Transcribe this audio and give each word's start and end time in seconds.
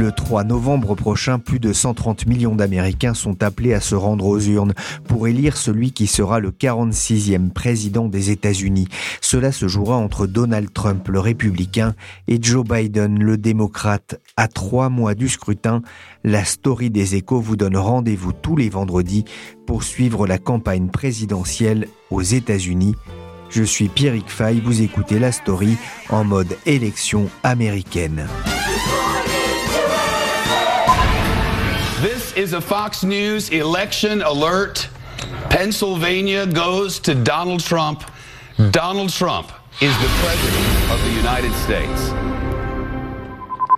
Le 0.00 0.12
3 0.12 0.44
novembre 0.44 0.94
prochain, 0.94 1.38
plus 1.38 1.60
de 1.60 1.74
130 1.74 2.24
millions 2.24 2.54
d'Américains 2.54 3.12
sont 3.12 3.42
appelés 3.42 3.74
à 3.74 3.80
se 3.80 3.94
rendre 3.94 4.24
aux 4.24 4.40
urnes 4.40 4.72
pour 5.06 5.28
élire 5.28 5.58
celui 5.58 5.92
qui 5.92 6.06
sera 6.06 6.40
le 6.40 6.52
46e 6.52 7.50
président 7.50 8.08
des 8.08 8.30
États-Unis. 8.30 8.88
Cela 9.20 9.52
se 9.52 9.68
jouera 9.68 9.96
entre 9.96 10.26
Donald 10.26 10.72
Trump, 10.72 11.06
le 11.08 11.20
républicain, 11.20 11.94
et 12.28 12.38
Joe 12.40 12.64
Biden, 12.66 13.22
le 13.22 13.36
démocrate. 13.36 14.18
À 14.38 14.48
trois 14.48 14.88
mois 14.88 15.14
du 15.14 15.28
scrutin, 15.28 15.82
la 16.24 16.46
story 16.46 16.88
des 16.88 17.16
échos 17.16 17.38
vous 17.38 17.56
donne 17.56 17.76
rendez-vous 17.76 18.32
tous 18.32 18.56
les 18.56 18.70
vendredis 18.70 19.26
pour 19.66 19.82
suivre 19.82 20.26
la 20.26 20.38
campagne 20.38 20.88
présidentielle 20.88 21.88
aux 22.10 22.22
États-Unis. 22.22 22.94
Je 23.50 23.64
suis 23.64 23.88
Pierrick 23.88 24.30
Fay, 24.30 24.62
vous 24.64 24.80
écoutez 24.80 25.18
la 25.18 25.30
story 25.30 25.76
en 26.08 26.24
mode 26.24 26.56
élection 26.64 27.28
américaine. 27.42 28.26
Is 32.40 32.54
a 32.54 32.60
Fox 32.60 33.02
News 33.04 33.50
election 33.50 34.22
alert. 34.22 34.88
Pennsylvania 35.50 36.46
goes 36.46 36.98
to 37.00 37.14
Donald 37.14 37.62
Trump. 37.62 38.02
Donald 38.70 39.10
Trump 39.10 39.52
is 39.82 39.92
the 39.98 40.08
president 40.22 40.66
of 40.90 40.98
the 41.04 41.12
United 41.20 41.52
States. 41.64 42.14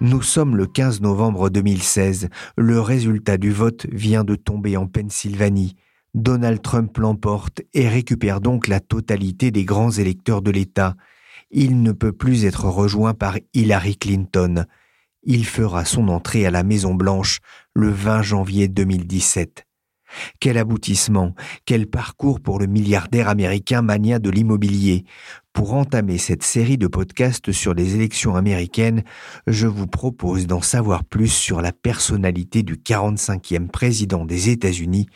Nous 0.00 0.22
sommes 0.22 0.56
le 0.56 0.66
15 0.66 1.00
novembre 1.00 1.50
2016. 1.50 2.28
Le 2.56 2.80
résultat 2.80 3.36
du 3.36 3.50
vote 3.50 3.86
vient 3.90 4.22
de 4.22 4.36
tomber 4.36 4.77
en 4.77 4.86
Pennsylvanie. 4.86 5.74
Donald 6.14 6.62
Trump 6.62 6.96
l'emporte 6.98 7.62
et 7.74 7.88
récupère 7.88 8.40
donc 8.40 8.68
la 8.68 8.78
totalité 8.78 9.50
des 9.50 9.64
grands 9.64 9.90
électeurs 9.90 10.40
de 10.40 10.52
l'État. 10.52 10.94
Il 11.50 11.83
ne 11.83 11.90
peut 11.90 12.12
plus 12.12 12.44
être 12.44 12.66
rejoint 12.66 13.14
par 13.14 13.38
Hillary 13.55 13.96
Clinton. 13.96 14.66
Il 15.24 15.46
fera 15.46 15.84
son 15.84 16.08
entrée 16.08 16.46
à 16.46 16.50
la 16.50 16.64
Maison 16.64 16.94
Blanche 16.94 17.38
le 17.74 17.90
20 17.90 18.22
janvier 18.22 18.68
2017. 18.68 19.64
Quel 20.40 20.58
aboutissement, 20.58 21.34
quel 21.64 21.86
parcours 21.86 22.40
pour 22.40 22.58
le 22.58 22.66
milliardaire 22.66 23.28
américain 23.28 23.82
mania 23.82 24.18
de 24.18 24.30
l'immobilier. 24.30 25.04
Pour 25.52 25.74
entamer 25.74 26.18
cette 26.18 26.42
série 26.42 26.76
de 26.76 26.86
podcasts 26.86 27.52
sur 27.52 27.72
les 27.72 27.94
élections 27.94 28.36
américaines, 28.36 29.04
je 29.46 29.66
vous 29.66 29.86
propose 29.86 30.46
d'en 30.46 30.60
savoir 30.60 31.04
plus 31.04 31.32
sur 31.32 31.62
la 31.62 31.72
personnalité 31.72 32.62
du 32.62 32.76
45e 32.76 33.68
président 33.68 34.24
des 34.24 34.50
États-Unis. 34.50 35.06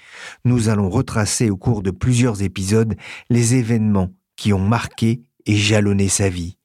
Nous 0.44 0.68
allons 0.68 0.88
retracer 0.88 1.50
au 1.50 1.56
cours 1.56 1.82
de 1.82 1.90
plusieurs 1.90 2.42
épisodes 2.42 2.94
les 3.28 3.54
événements 3.54 4.10
qui 4.36 4.52
ont 4.52 4.66
marqué 4.66 5.22
et 5.46 5.56
jalonné 5.56 6.08
sa 6.08 6.28
vie. 6.28 6.58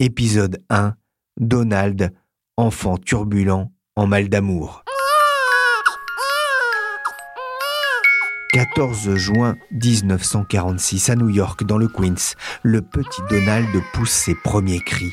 Épisode 0.00 0.62
1. 0.70 0.94
Donald, 1.40 2.12
enfant 2.56 2.96
turbulent 2.96 3.72
en 3.96 4.06
mal 4.06 4.28
d'amour. 4.28 4.84
14 8.52 9.16
juin 9.16 9.56
1946 9.72 11.10
à 11.10 11.16
New 11.16 11.28
York, 11.28 11.64
dans 11.64 11.78
le 11.78 11.88
Queens, 11.88 12.36
le 12.62 12.82
petit 12.82 13.20
Donald 13.28 13.68
pousse 13.92 14.12
ses 14.12 14.36
premiers 14.36 14.78
cris. 14.78 15.12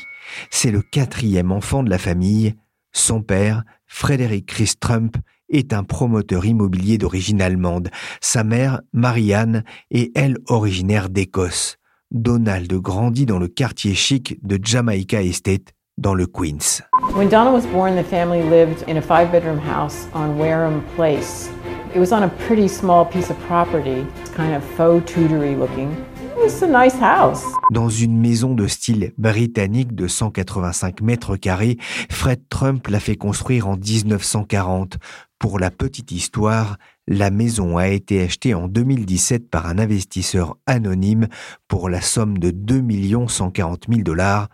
C'est 0.50 0.70
le 0.70 0.80
quatrième 0.80 1.50
enfant 1.50 1.82
de 1.82 1.90
la 1.90 1.98
famille. 1.98 2.54
Son 2.92 3.20
père, 3.22 3.64
Frédéric 3.86 4.46
Chris 4.46 4.74
Trump, 4.78 5.16
est 5.48 5.72
un 5.72 5.82
promoteur 5.82 6.46
immobilier 6.46 6.98
d'origine 6.98 7.42
allemande. 7.42 7.90
Sa 8.20 8.44
mère, 8.44 8.80
Marianne, 8.92 9.64
est 9.90 10.16
elle 10.16 10.38
originaire 10.46 11.10
d'Écosse. 11.10 11.78
Donald 12.12 12.72
grandit 12.74 13.26
dans 13.26 13.38
le 13.40 13.48
quartier 13.48 13.94
chic 13.94 14.38
de 14.46 14.58
Jamaica 14.62 15.20
Estate, 15.20 15.72
dans 16.02 16.14
le 16.14 16.26
Queens. 16.26 16.82
When 17.14 17.28
Donald 17.28 17.54
was 17.54 17.66
born, 17.72 17.96
the 17.96 18.04
family 18.04 18.42
lived 18.42 18.84
in 18.88 18.96
a 18.96 19.00
five-bedroom 19.00 19.58
house 19.58 20.08
on 20.12 20.36
Wareham 20.36 20.82
Place. 20.96 21.48
It 21.94 21.98
was 21.98 22.12
on 22.12 22.22
a 22.22 22.28
pretty 22.46 22.68
small 22.68 23.06
piece 23.06 23.30
of 23.30 23.36
property. 23.46 24.04
It's 24.20 24.30
kind 24.30 24.54
of 24.54 24.64
faux 24.76 25.00
Tudory 25.10 25.56
looking. 25.56 25.94
It's 26.38 26.60
a 26.62 26.66
nice 26.66 26.98
house. 26.98 27.44
Dans 27.70 27.88
une 27.88 28.18
maison 28.18 28.54
de 28.54 28.66
style 28.66 29.12
britannique 29.16 29.94
de 29.94 30.08
185 30.08 31.00
mètres 31.02 31.36
carrés, 31.36 31.78
Fred 32.10 32.40
Trump 32.48 32.88
l'a 32.88 32.98
fait 32.98 33.16
construire 33.16 33.68
en 33.68 33.76
1940. 33.76 34.98
Pour 35.38 35.58
la 35.58 35.70
petite 35.70 36.10
histoire, 36.10 36.78
la 37.06 37.30
maison 37.30 37.76
a 37.76 37.88
été 37.88 38.22
achetée 38.22 38.54
en 38.54 38.68
2017 38.68 39.50
par 39.50 39.66
un 39.66 39.78
investisseur 39.78 40.56
anonyme 40.66 41.28
pour 41.68 41.88
la 41.88 42.00
somme 42.00 42.38
de 42.38 42.50
2 42.50 42.82
140 43.28 43.84
000 43.88 44.02
dollars 44.02 44.48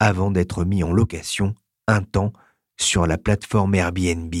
avant 0.00 0.30
d'être 0.30 0.64
mis 0.64 0.82
en 0.82 0.92
location 0.92 1.54
un 1.86 2.02
temps 2.02 2.32
sur 2.78 3.06
la 3.06 3.18
plateforme 3.18 3.74
Airbnb. 3.74 4.34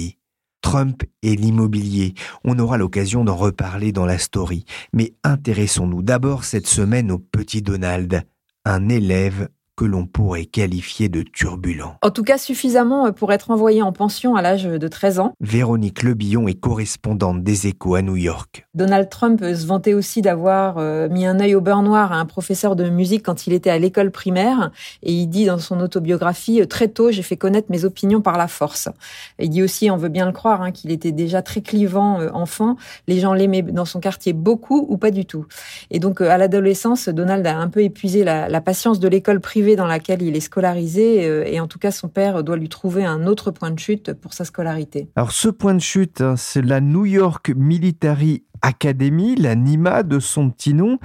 Trump 0.62 1.04
et 1.22 1.36
l'immobilier, 1.36 2.14
on 2.44 2.58
aura 2.58 2.76
l'occasion 2.76 3.24
d'en 3.24 3.36
reparler 3.36 3.92
dans 3.92 4.04
la 4.04 4.18
story, 4.18 4.64
mais 4.92 5.14
intéressons-nous 5.24 6.02
d'abord 6.02 6.44
cette 6.44 6.66
semaine 6.66 7.10
au 7.10 7.18
petit 7.18 7.62
Donald, 7.62 8.24
un 8.64 8.88
élève 8.88 9.48
que 9.80 9.86
l'on 9.86 10.04
pourrait 10.04 10.44
qualifier 10.44 11.08
de 11.08 11.22
turbulent. 11.22 11.96
En 12.02 12.10
tout 12.10 12.22
cas, 12.22 12.36
suffisamment 12.36 13.06
euh, 13.06 13.12
pour 13.12 13.32
être 13.32 13.50
envoyé 13.50 13.80
en 13.80 13.92
pension 13.92 14.36
à 14.36 14.42
l'âge 14.42 14.64
de 14.64 14.88
13 14.88 15.20
ans. 15.20 15.32
Véronique 15.40 16.02
Lebillon 16.02 16.48
est 16.48 16.60
correspondante 16.60 17.42
des 17.42 17.66
échos 17.66 17.94
à 17.94 18.02
New 18.02 18.16
York. 18.16 18.66
Donald 18.74 19.08
Trump 19.08 19.40
se 19.40 19.66
vantait 19.66 19.94
aussi 19.94 20.20
d'avoir 20.20 20.76
euh, 20.76 21.08
mis 21.08 21.24
un 21.24 21.40
œil 21.40 21.54
au 21.54 21.62
beurre 21.62 21.80
noir 21.80 22.12
à 22.12 22.16
un 22.16 22.26
professeur 22.26 22.76
de 22.76 22.90
musique 22.90 23.22
quand 23.24 23.46
il 23.46 23.54
était 23.54 23.70
à 23.70 23.78
l'école 23.78 24.10
primaire. 24.10 24.70
Et 25.02 25.14
il 25.14 25.28
dit 25.28 25.46
dans 25.46 25.56
son 25.56 25.80
autobiographie, 25.80 26.60
euh, 26.60 26.66
très 26.66 26.88
tôt, 26.88 27.10
j'ai 27.10 27.22
fait 27.22 27.38
connaître 27.38 27.68
mes 27.70 27.86
opinions 27.86 28.20
par 28.20 28.36
la 28.36 28.48
force. 28.48 28.90
il 29.38 29.48
dit 29.48 29.62
aussi, 29.62 29.90
on 29.90 29.96
veut 29.96 30.10
bien 30.10 30.26
le 30.26 30.32
croire, 30.32 30.60
hein, 30.60 30.72
qu'il 30.72 30.90
était 30.90 31.12
déjà 31.12 31.40
très 31.40 31.62
clivant 31.62 32.20
enfant. 32.34 32.76
Les 33.08 33.18
gens 33.18 33.32
l'aimaient 33.32 33.62
dans 33.62 33.86
son 33.86 33.98
quartier 34.00 34.34
beaucoup 34.34 34.84
ou 34.90 34.98
pas 34.98 35.10
du 35.10 35.24
tout. 35.24 35.46
Et 35.90 36.00
donc, 36.00 36.20
à 36.20 36.36
l'adolescence, 36.36 37.08
Donald 37.08 37.46
a 37.46 37.56
un 37.56 37.68
peu 37.68 37.82
épuisé 37.82 38.24
la, 38.24 38.50
la 38.50 38.60
patience 38.60 39.00
de 39.00 39.08
l'école 39.08 39.40
privée 39.40 39.69
dans 39.76 39.86
laquelle 39.86 40.22
il 40.22 40.36
est 40.36 40.40
scolarisé 40.40 41.26
euh, 41.26 41.44
et 41.46 41.60
en 41.60 41.66
tout 41.66 41.78
cas 41.78 41.90
son 41.90 42.08
père 42.08 42.42
doit 42.44 42.56
lui 42.56 42.68
trouver 42.68 43.04
un 43.04 43.26
autre 43.26 43.50
point 43.50 43.70
de 43.70 43.78
chute 43.78 44.12
pour 44.12 44.32
sa 44.32 44.44
scolarité. 44.44 45.08
Alors 45.16 45.32
ce 45.32 45.48
point 45.48 45.74
de 45.74 45.80
chute, 45.80 46.20
hein, 46.20 46.36
c'est 46.36 46.62
la 46.62 46.80
New 46.80 47.06
York 47.06 47.52
Military 47.56 48.44
Academy, 48.62 49.36
la 49.36 49.54
NIMA 49.54 50.02
de 50.02 50.18
son 50.18 50.50
petit 50.50 50.74
nom. 50.74 50.98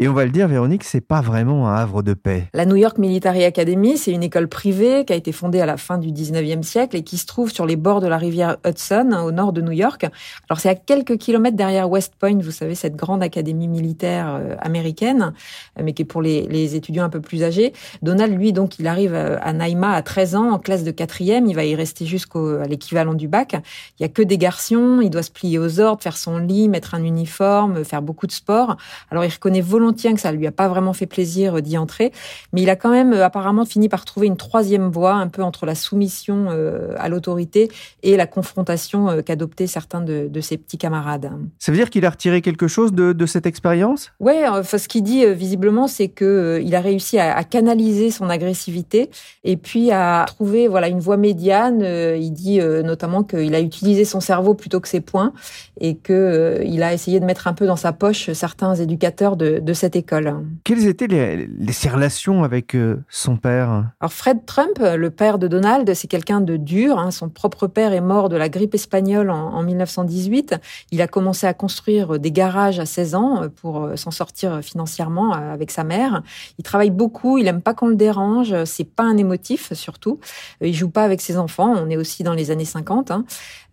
Et 0.00 0.06
on 0.06 0.12
va 0.12 0.24
le 0.24 0.30
dire, 0.30 0.46
Véronique, 0.46 0.84
c'est 0.84 1.00
pas 1.00 1.20
vraiment 1.20 1.68
un 1.68 1.74
havre 1.74 2.02
de 2.04 2.14
paix. 2.14 2.44
La 2.54 2.66
New 2.66 2.76
York 2.76 2.98
Military 2.98 3.42
Academy, 3.42 3.98
c'est 3.98 4.12
une 4.12 4.22
école 4.22 4.46
privée 4.46 5.04
qui 5.04 5.12
a 5.12 5.16
été 5.16 5.32
fondée 5.32 5.60
à 5.60 5.66
la 5.66 5.76
fin 5.76 5.98
du 5.98 6.12
19e 6.12 6.62
siècle 6.62 6.96
et 6.96 7.02
qui 7.02 7.18
se 7.18 7.26
trouve 7.26 7.50
sur 7.50 7.66
les 7.66 7.74
bords 7.74 8.00
de 8.00 8.06
la 8.06 8.16
rivière 8.16 8.58
Hudson, 8.64 9.10
au 9.24 9.32
nord 9.32 9.52
de 9.52 9.60
New 9.60 9.72
York. 9.72 10.06
Alors 10.48 10.60
c'est 10.60 10.68
à 10.68 10.76
quelques 10.76 11.16
kilomètres 11.18 11.56
derrière 11.56 11.90
West 11.90 12.12
Point, 12.16 12.38
vous 12.38 12.52
savez, 12.52 12.76
cette 12.76 12.94
grande 12.94 13.24
académie 13.24 13.66
militaire 13.66 14.36
euh, 14.40 14.54
américaine, 14.60 15.32
euh, 15.76 15.82
mais 15.84 15.94
qui 15.94 16.02
est 16.02 16.04
pour 16.04 16.22
les, 16.22 16.42
les, 16.42 16.76
étudiants 16.76 17.02
un 17.02 17.10
peu 17.10 17.20
plus 17.20 17.42
âgés. 17.42 17.72
Donald, 18.00 18.32
lui, 18.32 18.52
donc, 18.52 18.78
il 18.78 18.86
arrive 18.86 19.14
euh, 19.14 19.36
à 19.42 19.52
Naïma 19.52 19.94
à 19.94 20.02
13 20.02 20.36
ans, 20.36 20.52
en 20.52 20.60
classe 20.60 20.84
de 20.84 20.92
quatrième. 20.92 21.46
Il 21.46 21.56
va 21.56 21.64
y 21.64 21.74
rester 21.74 22.06
jusqu'à 22.06 22.38
l'équivalent 22.68 23.14
du 23.14 23.26
bac. 23.26 23.56
Il 23.98 24.04
y 24.04 24.06
a 24.06 24.08
que 24.08 24.22
des 24.22 24.38
garçons. 24.38 25.00
Il 25.02 25.10
doit 25.10 25.24
se 25.24 25.32
plier 25.32 25.58
aux 25.58 25.80
ordres, 25.80 26.04
faire 26.04 26.16
son 26.16 26.38
lit, 26.38 26.68
mettre 26.68 26.94
un 26.94 27.02
uniforme, 27.02 27.84
faire 27.84 28.00
beaucoup 28.00 28.28
de 28.28 28.32
sport. 28.32 28.76
Alors 29.10 29.24
il 29.24 29.30
reconnaît 29.30 29.60
volontairement 29.60 29.87
tient 29.92 30.14
que 30.14 30.20
ça 30.20 30.32
lui 30.32 30.46
a 30.46 30.52
pas 30.52 30.68
vraiment 30.68 30.92
fait 30.92 31.06
plaisir 31.06 31.56
euh, 31.56 31.60
d'y 31.60 31.78
entrer, 31.78 32.12
mais 32.52 32.62
il 32.62 32.70
a 32.70 32.76
quand 32.76 32.90
même 32.90 33.12
euh, 33.12 33.24
apparemment 33.24 33.64
fini 33.64 33.88
par 33.88 34.04
trouver 34.04 34.26
une 34.26 34.36
troisième 34.36 34.90
voie, 34.90 35.12
un 35.12 35.28
peu 35.28 35.42
entre 35.42 35.66
la 35.66 35.74
soumission 35.74 36.46
euh, 36.50 36.94
à 36.98 37.08
l'autorité 37.08 37.70
et 38.02 38.16
la 38.16 38.26
confrontation 38.26 39.22
qu'adoptaient 39.22 39.66
certains 39.66 40.00
de, 40.00 40.40
ses 40.40 40.56
petits 40.56 40.78
camarades. 40.78 41.30
Ça 41.58 41.72
veut 41.72 41.78
dire 41.78 41.90
qu'il 41.90 42.04
a 42.06 42.10
retiré 42.10 42.42
quelque 42.42 42.68
chose 42.68 42.92
de, 42.92 43.26
cette 43.26 43.46
expérience? 43.46 44.12
Ouais, 44.20 44.46
enfin, 44.48 44.78
ce 44.78 44.88
qu'il 44.88 45.02
dit 45.02 45.26
visiblement, 45.34 45.86
c'est 45.86 46.08
que 46.08 46.60
il 46.64 46.74
a 46.74 46.80
réussi 46.80 47.18
à, 47.18 47.42
canaliser 47.44 48.10
son 48.10 48.30
agressivité 48.30 49.10
et 49.44 49.56
puis 49.56 49.90
à 49.90 50.24
trouver 50.26 50.68
voilà 50.68 50.88
une 50.88 51.00
voie 51.00 51.16
médiane. 51.16 51.82
il 51.82 52.32
dit 52.32 52.60
notamment 52.60 53.22
qu'il 53.22 53.54
a 53.54 53.60
utilisé 53.60 54.04
son 54.04 54.20
cerveau 54.20 54.54
plutôt 54.54 54.80
que 54.80 54.88
ses 54.88 55.00
poings 55.00 55.32
et 55.80 55.96
que 55.96 56.62
il 56.64 56.82
a 56.82 56.94
essayé 56.94 57.20
de 57.20 57.24
mettre 57.24 57.48
un 57.48 57.52
peu 57.52 57.66
dans 57.66 57.76
sa 57.76 57.92
poche 57.92 58.32
certains 58.32 58.74
éducateurs 58.74 59.36
de, 59.36 59.58
de 59.58 59.72
cette 59.78 59.96
école. 59.96 60.34
Quelles 60.64 60.86
étaient 60.86 61.06
les, 61.06 61.72
ses 61.72 61.88
relations 61.88 62.44
avec 62.44 62.74
euh, 62.74 62.96
son 63.08 63.36
père? 63.36 63.90
Alors 64.00 64.12
Fred 64.12 64.44
Trump, 64.46 64.78
le 64.80 65.10
père 65.10 65.38
de 65.38 65.48
Donald, 65.48 65.92
c'est 65.94 66.08
quelqu'un 66.08 66.40
de 66.40 66.56
dur. 66.56 66.98
Hein. 66.98 67.10
Son 67.10 67.28
propre 67.28 67.66
père 67.66 67.92
est 67.92 68.00
mort 68.00 68.28
de 68.28 68.36
la 68.36 68.48
grippe 68.48 68.74
espagnole 68.74 69.30
en, 69.30 69.54
en 69.54 69.62
1918. 69.62 70.56
Il 70.90 71.00
a 71.00 71.06
commencé 71.06 71.46
à 71.46 71.54
construire 71.54 72.18
des 72.18 72.32
garages 72.32 72.80
à 72.80 72.86
16 72.86 73.14
ans 73.14 73.42
pour 73.60 73.90
s'en 73.96 74.10
sortir 74.10 74.60
financièrement 74.62 75.32
avec 75.32 75.70
sa 75.70 75.84
mère. 75.84 76.22
Il 76.58 76.64
travaille 76.64 76.90
beaucoup, 76.90 77.38
il 77.38 77.46
aime 77.46 77.62
pas 77.62 77.74
qu'on 77.74 77.88
le 77.88 77.96
dérange, 77.96 78.54
c'est 78.64 78.84
pas 78.84 79.04
un 79.04 79.16
émotif 79.16 79.72
surtout. 79.72 80.18
Il 80.60 80.74
joue 80.74 80.90
pas 80.90 81.04
avec 81.04 81.20
ses 81.20 81.36
enfants, 81.36 81.74
on 81.76 81.88
est 81.90 81.96
aussi 81.96 82.22
dans 82.22 82.34
les 82.34 82.50
années 82.50 82.64
50. 82.64 83.10
Hein. 83.10 83.24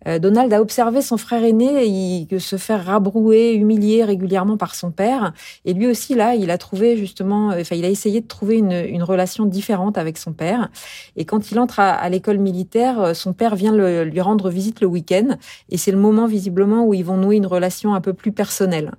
Euh, 0.06 0.18
Donald 0.18 0.52
a 0.52 0.60
observé 0.60 1.02
son 1.02 1.16
frère 1.16 1.42
aîné 1.42 2.26
se 2.38 2.56
faire 2.56 2.84
rabrouer, 2.84 3.54
humilier 3.54 4.04
régulièrement 4.04 4.56
par 4.56 4.74
son 4.74 4.90
père. 4.90 5.32
Et 5.64 5.72
lui 5.72 5.86
aussi, 5.86 5.95
là, 6.14 6.34
il 6.34 6.50
a 6.50 6.58
trouvé 6.58 6.96
justement, 6.96 7.50
euh, 7.50 7.60
enfin, 7.60 7.76
il 7.76 7.84
a 7.84 7.88
essayé 7.88 8.20
de 8.20 8.26
trouver 8.26 8.56
une, 8.56 9.02
relation 9.02 9.46
différente 9.46 9.98
avec 9.98 10.18
son 10.18 10.32
père. 10.32 10.68
Et 11.16 11.24
quand 11.24 11.50
il 11.50 11.58
entre 11.60 11.80
à, 11.80 12.08
l'école 12.08 12.38
militaire, 12.38 13.00
euh, 13.00 13.14
son 13.14 13.32
père 13.32 13.54
vient 13.54 13.72
lui 14.04 14.20
rendre 14.20 14.50
visite 14.50 14.80
le 14.80 14.86
week-end. 14.86 15.36
Et 15.68 15.76
c'est 15.76 15.92
le 15.92 15.98
moment, 15.98 16.26
visiblement, 16.26 16.84
où 16.84 16.94
ils 16.94 17.04
vont 17.04 17.16
nouer 17.16 17.36
une 17.36 17.46
relation 17.46 17.94
un 17.94 18.00
peu 18.00 18.14
plus 18.14 18.32
personnelle. 18.32 18.92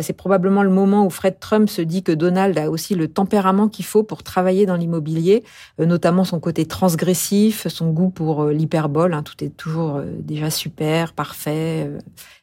c'est 0.00 0.12
probablement 0.12 0.62
le 0.62 0.70
moment 0.70 1.04
où 1.04 1.10
Fred 1.10 1.38
Trump 1.38 1.68
se 1.68 1.82
dit 1.82 2.02
que 2.02 2.12
Donald 2.12 2.56
a 2.56 2.70
aussi 2.70 2.94
le 2.94 3.08
tempérament 3.08 3.68
qu'il 3.68 3.84
faut 3.84 4.02
pour 4.02 4.22
travailler 4.22 4.64
dans 4.64 4.76
l'immobilier, 4.76 5.44
notamment 5.78 6.24
son 6.24 6.40
côté 6.40 6.64
transgressif, 6.64 7.66
son 7.68 7.90
goût 7.90 8.10
pour 8.10 8.46
l'hyperbole. 8.46 9.12
Hein, 9.12 9.22
tout 9.22 9.44
est 9.44 9.56
toujours 9.56 10.00
déjà 10.22 10.50
super, 10.50 11.12
parfait. 11.12 11.90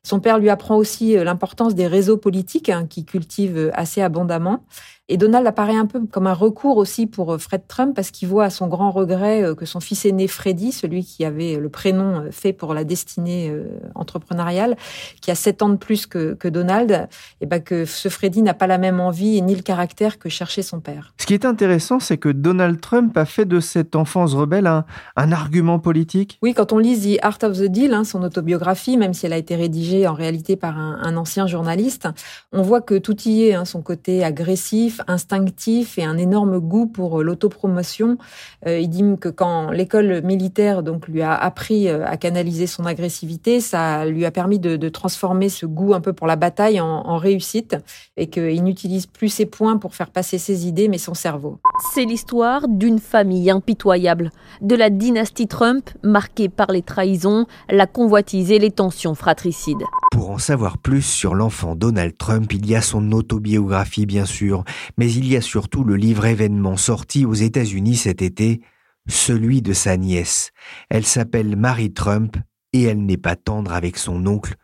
Son 0.10 0.20
père 0.20 0.40
lui 0.40 0.50
apprend 0.50 0.78
aussi 0.78 1.18
euh, 1.18 1.24
l'importance 1.24 1.76
des 1.76 1.86
réseaux 1.86 2.18
politiques 2.18 2.70
hein, 2.70 2.88
qui 2.90 3.06
cultive 3.06 3.58
euh, 3.58 3.72
assez 3.80 4.02
abondamment. 4.02 4.64
Et 5.10 5.18
Donald 5.18 5.46
apparaît 5.46 5.76
un 5.76 5.86
peu 5.86 6.06
comme 6.06 6.28
un 6.28 6.34
recours 6.34 6.78
aussi 6.78 7.06
pour 7.06 7.34
euh, 7.34 7.38
Fred 7.38 7.64
Trump 7.68 7.96
parce 7.96 8.12
qu'il 8.12 8.28
voit 8.28 8.46
à 8.46 8.50
son 8.50 8.68
grand 8.68 8.92
regret 8.92 9.44
que 9.58 9.66
son 9.66 9.80
fils 9.80 10.06
aîné 10.06 10.28
Freddy, 10.28 10.72
celui 10.72 11.04
qui 11.04 11.26
avait 11.26 11.58
le 11.58 11.70
prénom 11.70 12.26
fait 12.32 12.54
pour 12.54 12.74
la 12.74 12.84
destinée 12.84 13.54
entrepreneuriale, 13.96 14.78
qui 15.22 15.32
a 15.32 15.36
sept 15.36 15.62
ans 15.62 15.70
de 15.70 15.76
plus 15.76 16.06
que, 16.06 16.34
que 16.34 16.48
Donald, 16.48 16.92
et 16.92 17.06
eh 17.42 17.46
ben 17.46 17.62
que 17.62 17.86
ce 17.86 18.10
Freddy 18.10 18.42
n'a 18.42 18.54
pas 18.54 18.68
la 18.68 18.78
même 18.78 19.00
envie 19.00 19.42
ni 19.42 19.56
le 19.56 19.62
caractère 19.62 20.20
que 20.20 20.30
cherchait 20.30 20.62
son 20.62 20.80
père. 20.80 21.14
Ce 21.18 21.26
qui 21.26 21.34
est 21.34 21.46
intéressant, 21.46 22.00
c'est 22.00 22.18
que 22.18 22.30
Donald 22.30 22.80
Trump 22.80 23.18
a 23.18 23.26
fait 23.26 23.46
de 23.46 23.60
cette 23.60 23.96
enfance 23.96 24.34
rebelle 24.34 24.68
un, 24.68 24.86
un 25.16 25.32
argument 25.32 25.80
politique. 25.80 26.38
Oui, 26.42 26.54
quand 26.54 26.72
on 26.74 26.78
lit 26.78 27.18
The 27.18 27.24
Art 27.24 27.38
of 27.44 27.58
the 27.58 27.66
Deal, 27.66 27.94
hein, 27.94 28.04
son 28.04 28.24
autobiographie, 28.24 28.98
même 28.98 29.14
si 29.14 29.26
elle 29.26 29.34
a 29.34 29.38
été 29.38 29.56
rédigée 29.56 30.08
en 30.08 30.14
réalité 30.14 30.56
par 30.56 30.78
un, 30.78 31.18
ancien 31.18 31.48
journaliste. 31.48 32.08
On 32.54 32.62
voit 32.62 32.82
que 32.82 32.98
tout 32.98 33.20
y 33.24 33.46
est, 33.46 33.54
hein, 33.54 33.66
son 33.66 33.82
côté 33.82 34.24
agressif, 34.24 34.99
instinctif 35.08 35.98
et 35.98 36.04
un 36.04 36.18
énorme 36.18 36.60
goût 36.60 36.88
pour 36.88 37.20
euh, 37.20 37.24
l'autopromotion. 37.24 38.18
Euh, 38.66 38.80
il 38.80 38.90
dit 38.90 39.04
que 39.20 39.30
quand 39.30 39.72
l'école 39.72 40.22
militaire 40.24 40.84
donc 40.84 41.08
lui 41.08 41.22
a 41.22 41.34
appris 41.36 41.88
euh, 41.88 42.06
à 42.06 42.18
canaliser 42.18 42.68
son 42.68 42.86
agressivité, 42.86 43.62
ça 43.62 44.06
lui 44.06 44.26
a 44.26 44.32
permis 44.32 44.60
de, 44.60 44.90
transformer 44.90 45.50
ce 45.50 45.66
goût 45.66 45.94
un 45.94 46.02
peu 46.02 46.14
pour 46.14 46.26
la 46.26 46.36
bataille 46.36 46.82
en, 46.82 46.88
en 46.88 47.18
réussite 47.18 47.78
et 48.18 48.28
qu'il 48.28 48.64
n'utilise 48.64 49.06
plus 49.06 49.30
ses 49.30 49.46
points 49.46 49.78
pour 49.78 49.94
faire 49.94 50.10
passer 50.10 50.38
ses 50.40 50.68
idées, 50.68 50.88
mais 50.88 50.98
son 50.98 51.14
cerveau. 51.14 51.60
C'est 51.82 52.04
l'histoire 52.04 52.68
d'une 52.68 53.00
famille 53.00 53.50
impitoyable, 53.50 54.32
de 54.62 54.76
la 54.76 54.90
dynastie 54.90 55.48
Trump 55.48 55.90
marquée 56.04 56.50
par 56.50 56.68
les 56.72 56.82
trahisons, 56.82 57.46
la 57.70 57.88
convoitise 57.88 58.52
et 58.52 58.60
les 58.60 58.72
tensions 58.72 59.16
fratricides. 59.16 59.84
Pour 60.12 60.32
en 60.32 60.38
savoir 60.38 60.78
plus 60.78 61.02
sur 61.02 61.36
l'enfant 61.36 61.76
Donald 61.76 62.18
Trump, 62.18 62.52
il 62.52 62.66
y 62.66 62.76
a 62.76 62.82
son 62.82 63.12
autobiographie 63.14 64.06
bien 64.06 64.26
sûr, 64.26 64.66
mais 64.98 65.12
il 65.12 65.28
y 65.28 65.38
a 65.38 65.42
surtout 65.42 65.84
le 65.86 65.96
livre 65.96 66.26
événement 66.26 66.76
sorti 66.76 67.26
aux 67.26 67.34
États-Unis 67.34 67.96
cet 67.96 68.22
été, 68.22 68.60
celui 69.08 69.62
de 69.62 69.74
sa 69.74 69.96
nièce. 69.96 70.52
Elle 70.90 71.06
s'appelle 71.06 71.56
Mary 71.56 71.94
Trump 71.94 72.36
et 72.74 72.84
elle 72.84 73.06
n'est 73.06 73.18
pas 73.18 73.36
tendre 73.38 73.74
avec 73.74 73.98
son 73.98 74.28
oncle, 74.28 74.56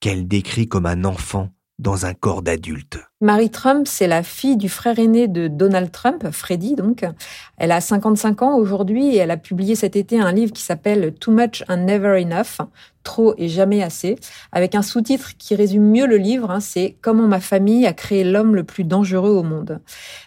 qu'elle 0.00 0.26
décrit 0.26 0.66
comme 0.66 0.86
un 0.86 1.04
enfant 1.04 1.50
dans 1.78 2.06
un 2.06 2.14
corps 2.14 2.42
d'adulte. 2.42 2.98
Mary 3.24 3.48
Trump, 3.48 3.88
c'est 3.88 4.06
la 4.06 4.22
fille 4.22 4.58
du 4.58 4.68
frère 4.68 4.98
aîné 4.98 5.28
de 5.28 5.48
Donald 5.48 5.90
Trump, 5.90 6.28
Freddie 6.30 6.74
donc. 6.74 7.06
Elle 7.56 7.72
a 7.72 7.80
55 7.80 8.42
ans 8.42 8.56
aujourd'hui 8.56 9.14
et 9.14 9.16
elle 9.16 9.30
a 9.30 9.38
publié 9.38 9.76
cet 9.76 9.96
été 9.96 10.20
un 10.20 10.30
livre 10.30 10.52
qui 10.52 10.62
s'appelle 10.62 11.14
Too 11.14 11.30
Much 11.30 11.64
and 11.70 11.86
Never 11.86 12.20
Enough, 12.20 12.66
trop 13.04 13.34
et 13.36 13.48
jamais 13.48 13.82
assez, 13.82 14.16
avec 14.50 14.74
un 14.74 14.82
sous-titre 14.82 15.36
qui 15.38 15.54
résume 15.54 15.84
mieux 15.84 16.06
le 16.06 16.16
livre, 16.16 16.50
hein, 16.50 16.60
c'est 16.60 16.96
Comment 17.02 17.28
ma 17.28 17.38
famille 17.38 17.86
a 17.86 17.92
créé 17.92 18.24
l'homme 18.24 18.56
le 18.56 18.64
plus 18.64 18.82
dangereux 18.82 19.30
au 19.30 19.42
monde. 19.42 19.80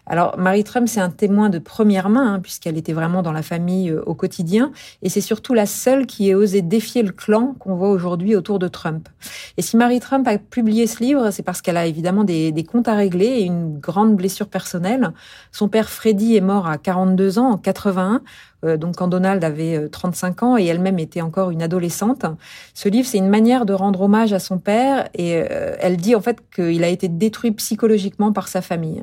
Alors 0.05 0.37
Mary 0.37 0.63
Trump, 0.63 0.87
c'est 0.87 1.01
un 1.01 1.09
témoin 1.09 1.49
de 1.49 1.57
première 1.57 2.07
main, 2.09 2.35
hein, 2.35 2.39
puisqu'elle 2.39 2.77
était 2.77 2.93
vraiment 2.93 3.23
dans 3.23 3.31
la 3.31 3.41
famille 3.41 3.89
euh, 3.89 4.03
au 4.05 4.13
quotidien, 4.13 4.71
et 5.01 5.09
c'est 5.09 5.21
surtout 5.21 5.55
la 5.55 5.65
seule 5.65 6.05
qui 6.05 6.29
ait 6.29 6.35
osé 6.35 6.61
défier 6.61 7.01
le 7.01 7.11
clan 7.11 7.55
qu'on 7.59 7.75
voit 7.75 7.89
aujourd'hui 7.89 8.35
autour 8.35 8.59
de 8.59 8.67
Trump. 8.67 9.09
Et 9.57 9.61
si 9.61 9.75
Mary 9.75 9.99
Trump 9.99 10.27
a 10.27 10.37
publié 10.37 10.85
ce 10.85 11.03
livre, 11.03 11.31
c'est 11.31 11.43
parce 11.43 11.61
qu'elle 11.61 11.77
a 11.77 11.87
évidemment 11.87 12.23
des, 12.23 12.51
des 12.51 12.63
comptes 12.63 12.86
à 12.87 12.95
régler 12.95 13.25
et 13.25 13.43
une 13.43 13.79
grande 13.79 14.15
blessure 14.15 14.47
personnelle. 14.47 15.11
Son 15.51 15.69
père 15.69 15.89
Freddy 15.89 16.35
est 16.35 16.41
mort 16.41 16.67
à 16.67 16.77
42 16.77 17.39
ans, 17.39 17.51
en 17.51 17.57
81, 17.57 18.15
euh, 18.15 18.56
donc 18.63 18.95
quand 18.97 19.07
Donald 19.07 19.43
avait 19.43 19.87
35 19.89 20.41
euh, 20.41 20.45
ans 20.45 20.57
et 20.57 20.65
elle-même 20.65 20.99
était 20.99 21.21
encore 21.21 21.51
une 21.51 21.61
adolescente. 21.61 22.25
Ce 22.73 22.89
livre, 22.89 23.07
c'est 23.07 23.17
une 23.17 23.29
manière 23.29 23.65
de 23.65 23.73
rendre 23.73 24.01
hommage 24.01 24.33
à 24.33 24.39
son 24.39 24.57
père 24.57 25.09
et 25.13 25.37
euh, 25.37 25.75
elle 25.79 25.97
dit 25.97 26.15
en 26.15 26.21
fait 26.21 26.37
qu'il 26.53 26.83
a 26.83 26.87
été 26.87 27.07
détruit 27.07 27.51
psychologiquement 27.51 28.33
par 28.33 28.47
sa 28.47 28.61
famille. 28.61 29.01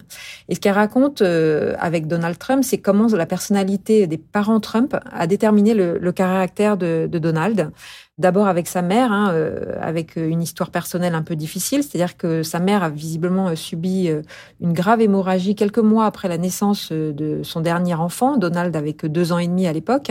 Et 0.49 0.55
ce 0.55 0.61
qu'elle 0.61 0.75
raconte 0.75 1.23
avec 1.23 2.07
Donald 2.07 2.39
Trump, 2.39 2.65
c'est 2.65 2.79
comment 2.79 3.07
la 3.07 3.27
personnalité 3.27 4.07
des 4.07 4.19
parents 4.19 4.61
Trump 4.61 4.97
a 5.13 5.27
déterminé 5.27 5.75
le, 5.75 6.13
caractère 6.13 6.77
de, 6.77 7.07
Donald. 7.07 7.71
D'abord 8.17 8.47
avec 8.47 8.69
sa 8.69 8.81
mère, 8.81 9.11
hein, 9.11 9.33
euh, 9.33 9.77
avec 9.81 10.15
une 10.15 10.41
histoire 10.41 10.71
personnelle 10.71 11.17
un 11.17 11.23
peu 11.23 11.35
difficile, 11.35 11.83
c'est-à-dire 11.83 12.17
que 12.17 12.45
sa 12.45 12.61
mère 12.61 12.85
a 12.85 12.89
visiblement 12.89 13.49
euh, 13.49 13.57
subi 13.57 14.09
euh, 14.09 14.23
une 14.61 14.73
grave 14.73 15.01
hémorragie 15.01 15.57
quelques 15.57 15.81
mois 15.81 16.07
après 16.07 16.29
la 16.29 16.39
naissance 16.39 16.93
de 16.93 17.41
son 17.43 17.61
dernier 17.61 17.95
enfant, 17.95 18.37
Donald 18.37 18.77
avait 18.77 18.93
que 18.93 19.09
deux 19.09 19.33
ans 19.33 19.39
demi 19.47 19.67
à 19.67 19.73
l'époque, 19.73 20.11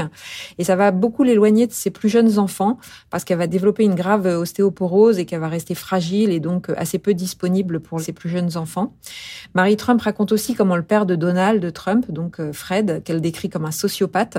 et 0.57 0.63
ça 0.63 0.75
va 0.75 0.91
beaucoup 0.91 1.24
l'éloigner 1.24 1.68
de 1.68 1.71
ses 1.71 1.91
plus 1.91 2.09
jeunes 2.09 2.39
enfants 2.39 2.77
parce 3.09 3.24
qu'elle 3.24 3.38
va 3.38 3.47
développer 3.47 3.83
une 3.83 3.95
grave 3.95 4.25
ostéoporose 4.25 5.19
et 5.19 5.25
qu'elle 5.25 5.39
va 5.39 5.47
rester 5.47 5.75
fragile 5.75 6.31
et 6.31 6.39
donc 6.39 6.69
assez 6.77 7.00
peu 7.00 7.13
disponible 7.13 7.80
pour 7.80 8.01
ses 8.01 8.13
plus 8.13 8.30
jeunes 8.30 8.57
enfants. 8.57 8.94
Marie 9.53 9.77
Trump 9.77 10.01
raconte 10.01 10.31
aussi 10.31 10.56
comment 10.56 10.75
le 10.75 10.83
père 10.83 11.06
de 11.06 11.15
Donald 11.15 11.74
Trump, 11.74 12.12
donc 12.12 12.39
Fred, 12.51 13.03
qu'elle 13.03 13.21
décrit 13.21 13.50
comme 13.50 13.65
un 13.65 13.71
sociopathe, 13.71 14.37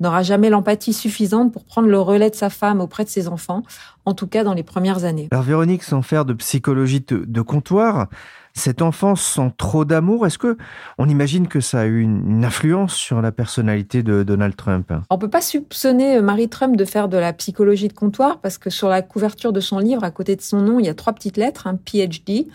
n'aura 0.00 0.22
jamais 0.22 0.50
l'empathie 0.50 0.92
suffisante 0.92 1.52
pour 1.52 1.64
prendre 1.64 1.88
le 1.88 2.00
relais 2.00 2.30
de 2.30 2.34
sa 2.34 2.50
femme 2.50 2.80
auprès 2.80 3.04
de 3.04 3.08
ses 3.08 3.28
enfants, 3.28 3.62
en 4.04 4.14
tout 4.14 4.26
cas 4.26 4.44
dans 4.44 4.54
les 4.54 4.62
premières 4.62 5.04
années. 5.04 5.28
Alors 5.30 5.44
Véronique, 5.44 5.82
sans 5.82 6.02
faire 6.02 6.24
de 6.24 6.32
psychologie 6.32 7.04
de 7.08 7.40
comptoir, 7.40 8.08
cette 8.56 8.80
enfance 8.80 9.20
sans 9.20 9.50
trop 9.50 9.84
d'amour, 9.84 10.26
est-ce 10.26 10.38
que 10.38 10.56
on 10.98 11.08
imagine 11.08 11.46
que 11.46 11.60
ça 11.60 11.80
a 11.80 11.84
eu 11.84 12.00
une, 12.00 12.44
influence 12.44 12.94
sur 12.94 13.20
la 13.20 13.32
personnalité 13.32 14.02
de 14.02 14.22
Donald 14.22 14.56
Trump? 14.56 14.92
On 15.10 15.18
peut 15.18 15.28
pas 15.28 15.40
soupçonner 15.40 16.16
euh, 16.16 16.22
Marie 16.22 16.48
Trump 16.48 16.76
de 16.76 16.84
faire 16.84 17.08
de 17.08 17.16
la 17.16 17.32
psychologie 17.32 17.88
de 17.88 17.92
comptoir 17.92 18.38
parce 18.40 18.56
que 18.56 18.70
sur 18.70 18.88
la 18.88 19.02
couverture 19.02 19.52
de 19.52 19.60
son 19.60 19.78
livre, 19.78 20.04
à 20.04 20.10
côté 20.10 20.36
de 20.36 20.42
son 20.42 20.60
nom, 20.60 20.78
il 20.78 20.86
y 20.86 20.88
a 20.88 20.94
trois 20.94 21.12
petites 21.12 21.36
lettres, 21.36 21.66
un 21.66 21.76
PhD, 21.76 22.46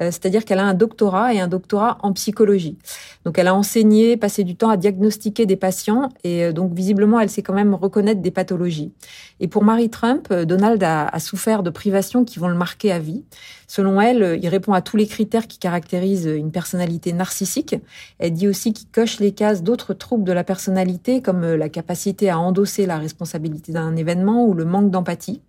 euh, 0.00 0.10
c'est-à-dire 0.10 0.44
qu'elle 0.44 0.58
a 0.58 0.64
un 0.64 0.74
doctorat 0.74 1.34
et 1.34 1.40
un 1.40 1.48
doctorat 1.48 1.98
en 2.02 2.12
psychologie. 2.12 2.78
Donc 3.24 3.38
elle 3.38 3.48
a 3.48 3.54
enseigné, 3.54 4.16
passé 4.16 4.44
du 4.44 4.54
temps 4.54 4.70
à 4.70 4.76
diagnostiquer 4.76 5.46
des 5.46 5.56
patients 5.56 6.08
et 6.24 6.44
euh, 6.44 6.52
donc 6.52 6.72
visiblement 6.72 7.18
elle 7.20 7.30
sait 7.30 7.42
quand 7.42 7.54
même 7.54 7.74
reconnaître 7.74 8.20
des 8.20 8.30
pathologies. 8.30 8.92
Et 9.40 9.48
pour 9.48 9.64
Marie 9.64 9.90
Trump, 9.90 10.32
Donald 10.32 10.82
a, 10.82 11.06
a 11.06 11.18
souffert 11.20 11.62
de 11.62 11.70
privations 11.70 12.24
qui 12.24 12.38
vont 12.38 12.48
le 12.48 12.56
marquer 12.56 12.92
à 12.92 12.98
vie. 12.98 13.24
Selon 13.70 14.00
elle, 14.00 14.40
il 14.42 14.48
répond 14.48 14.72
à 14.72 14.80
tous 14.80 14.96
les 14.96 15.06
critères 15.06 15.46
qui 15.46 15.58
caractérise 15.58 16.24
une 16.24 16.50
personnalité 16.50 17.12
narcissique. 17.12 17.76
Elle 18.18 18.32
dit 18.32 18.48
aussi 18.48 18.72
qu'il 18.72 18.88
coche 18.88 19.20
les 19.20 19.32
cases 19.32 19.62
d'autres 19.62 19.92
troubles 19.92 20.24
de 20.24 20.32
la 20.32 20.42
personnalité, 20.42 21.20
comme 21.20 21.44
la 21.44 21.68
capacité 21.68 22.30
à 22.30 22.38
endosser 22.38 22.86
la 22.86 22.96
responsabilité 22.96 23.72
d'un 23.72 23.94
événement 23.94 24.46
ou 24.46 24.54
le 24.54 24.64
manque 24.64 24.90
d'empathie. 24.90 25.42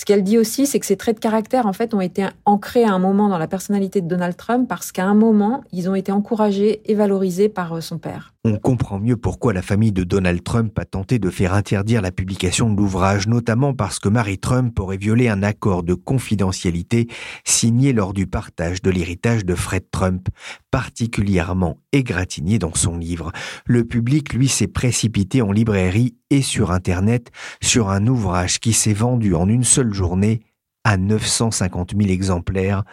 Ce 0.00 0.06
qu'elle 0.06 0.22
dit 0.22 0.38
aussi, 0.38 0.66
c'est 0.66 0.80
que 0.80 0.86
ces 0.86 0.96
traits 0.96 1.16
de 1.16 1.20
caractère, 1.20 1.66
en 1.66 1.74
fait, 1.74 1.92
ont 1.92 2.00
été 2.00 2.26
ancrés 2.46 2.84
à 2.84 2.92
un 2.94 2.98
moment 2.98 3.28
dans 3.28 3.36
la 3.36 3.46
personnalité 3.46 4.00
de 4.00 4.08
Donald 4.08 4.34
Trump 4.34 4.66
parce 4.66 4.92
qu'à 4.92 5.04
un 5.04 5.12
moment, 5.12 5.62
ils 5.72 5.90
ont 5.90 5.94
été 5.94 6.10
encouragés 6.10 6.80
et 6.86 6.94
valorisés 6.94 7.50
par 7.50 7.74
euh, 7.74 7.82
son 7.82 7.98
père. 7.98 8.32
On 8.42 8.56
comprend 8.56 8.98
mieux 8.98 9.18
pourquoi 9.18 9.52
la 9.52 9.60
famille 9.60 9.92
de 9.92 10.02
Donald 10.02 10.42
Trump 10.42 10.78
a 10.78 10.86
tenté 10.86 11.18
de 11.18 11.28
faire 11.28 11.52
interdire 11.52 12.00
la 12.00 12.10
publication 12.10 12.72
de 12.72 12.78
l'ouvrage, 12.78 13.28
notamment 13.28 13.74
parce 13.74 13.98
que 13.98 14.08
Mary 14.08 14.38
Trump 14.38 14.80
aurait 14.80 14.96
violé 14.96 15.28
un 15.28 15.42
accord 15.42 15.82
de 15.82 15.92
confidentialité 15.92 17.06
signé 17.44 17.92
lors 17.92 18.14
du 18.14 18.26
partage 18.26 18.80
de 18.80 18.88
l'héritage 18.88 19.44
de 19.44 19.54
Fred 19.54 19.84
Trump, 19.90 20.28
particulièrement 20.70 21.76
égratigné 21.92 22.58
dans 22.58 22.74
son 22.74 22.96
livre. 22.96 23.32
Le 23.66 23.84
public, 23.84 24.32
lui, 24.32 24.48
s'est 24.48 24.66
précipité 24.66 25.42
en 25.42 25.52
librairie 25.52 26.14
et 26.30 26.42
sur 26.42 26.70
Internet 26.70 27.30
sur 27.60 27.90
un 27.90 28.06
ouvrage 28.06 28.60
qui 28.60 28.72
s'est 28.72 28.94
vendu 28.94 29.34
en 29.34 29.48
une 29.48 29.64
journée 29.94 30.40
à 30.84 30.96
950 30.96 31.92
000 31.96 32.10
exemplaires. 32.10 32.84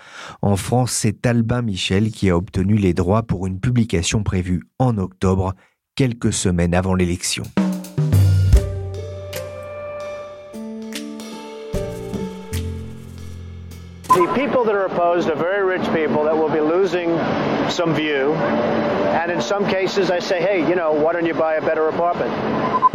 En 0.42 0.56
France, 0.56 0.92
c'est 0.92 1.26
Albin 1.26 1.62
Michel 1.62 2.12
qui 2.12 2.30
a 2.30 2.38
obtenu 2.38 2.76
les 2.76 2.94
droits 2.94 3.24
pour 3.24 3.48
une 3.48 3.60
publication 3.60 4.24
prévue 4.24 4.64
en 4.80 4.98
octobre, 4.98 5.54
quelques 5.96 6.34
semaines 6.34 6.74
avant 6.74 6.96
l'élection. 6.96 7.44
The 14.18 14.26
people 14.34 14.64
that 14.64 14.74
are 14.74 14.88
opposed 14.88 15.30
are 15.30 15.36
very 15.36 15.64
rich 15.64 15.86
people 15.94 16.24
that 16.24 16.36
will 16.36 16.50
be 16.50 16.60
losing 16.60 17.10
some 17.70 17.94
view. 17.94 18.34
And 19.14 19.32
in 19.32 19.40
some 19.40 19.64
cases, 19.68 20.10
I 20.10 20.20
say, 20.20 20.42
hey, 20.42 20.68
you 20.68 20.74
know, 20.74 20.92
why 20.92 21.14
don't 21.14 21.28
you 21.28 21.36
buy 21.36 21.58
a 21.58 21.62
better 21.62 21.88
apartment? 21.88 22.32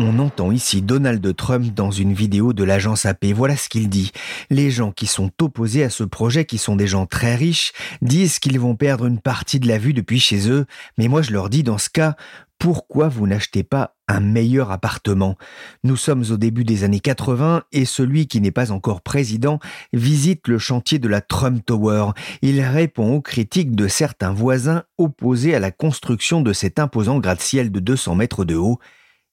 On 0.00 0.18
entend 0.18 0.50
ici 0.50 0.82
Donald 0.82 1.24
Trump 1.36 1.72
dans 1.76 1.92
une 1.92 2.12
vidéo 2.12 2.52
de 2.52 2.64
l'agence 2.64 3.06
AP. 3.06 3.26
Voilà 3.26 3.56
ce 3.56 3.68
qu'il 3.68 3.88
dit. 3.88 4.10
Les 4.50 4.72
gens 4.72 4.90
qui 4.90 5.06
sont 5.06 5.30
opposés 5.40 5.84
à 5.84 5.90
ce 5.90 6.02
projet, 6.02 6.44
qui 6.44 6.58
sont 6.58 6.74
des 6.74 6.88
gens 6.88 7.06
très 7.06 7.36
riches, 7.36 7.72
disent 8.00 8.40
qu'ils 8.40 8.58
vont 8.58 8.74
perdre 8.74 9.06
une 9.06 9.20
partie 9.20 9.60
de 9.60 9.68
la 9.68 9.78
vue 9.78 9.92
depuis 9.92 10.18
chez 10.18 10.50
eux. 10.50 10.66
Mais 10.98 11.06
moi, 11.06 11.22
je 11.22 11.30
leur 11.30 11.50
dis, 11.50 11.62
dans 11.62 11.78
ce 11.78 11.88
cas, 11.88 12.16
pourquoi 12.62 13.08
vous 13.08 13.26
n'achetez 13.26 13.64
pas 13.64 13.96
un 14.06 14.20
meilleur 14.20 14.70
appartement? 14.70 15.34
Nous 15.82 15.96
sommes 15.96 16.22
au 16.30 16.36
début 16.36 16.62
des 16.62 16.84
années 16.84 17.00
80 17.00 17.64
et 17.72 17.84
celui 17.84 18.28
qui 18.28 18.40
n'est 18.40 18.52
pas 18.52 18.70
encore 18.70 19.00
président 19.00 19.58
visite 19.92 20.46
le 20.46 20.58
chantier 20.58 21.00
de 21.00 21.08
la 21.08 21.20
Trump 21.20 21.60
Tower. 21.66 22.12
Il 22.40 22.60
répond 22.60 23.14
aux 23.16 23.20
critiques 23.20 23.74
de 23.74 23.88
certains 23.88 24.32
voisins 24.32 24.84
opposés 24.96 25.56
à 25.56 25.58
la 25.58 25.72
construction 25.72 26.40
de 26.40 26.52
cet 26.52 26.78
imposant 26.78 27.18
gratte-ciel 27.18 27.72
de 27.72 27.80
200 27.80 28.14
mètres 28.14 28.44
de 28.44 28.54
haut. 28.54 28.78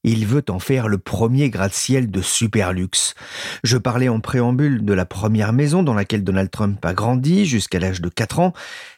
Il 0.04 0.26
veut 0.26 0.46
en 0.48 0.60
faire 0.60 0.88
le 0.88 0.98
premier 0.98 1.50
gratte-ciel 1.50 2.10
de 2.10 2.22
super 2.22 2.72
luxe. 2.72 3.16
Je 3.64 3.78
parlais 3.78 4.08
en 4.08 4.22
préambule 4.22 4.86
de 4.86 4.94
la 4.94 5.06
première 5.06 5.52
maison 5.52 5.84
dans 5.84 5.94
laquelle 5.94 6.24
Donald 6.24 6.50
Trump 6.50 6.84
a 6.86 6.94
grandi 6.94 7.46
jusqu'à 7.46 7.80
l'âge 7.80 8.00
de 8.00 8.08
4 8.08 8.40
ans. 8.40 8.54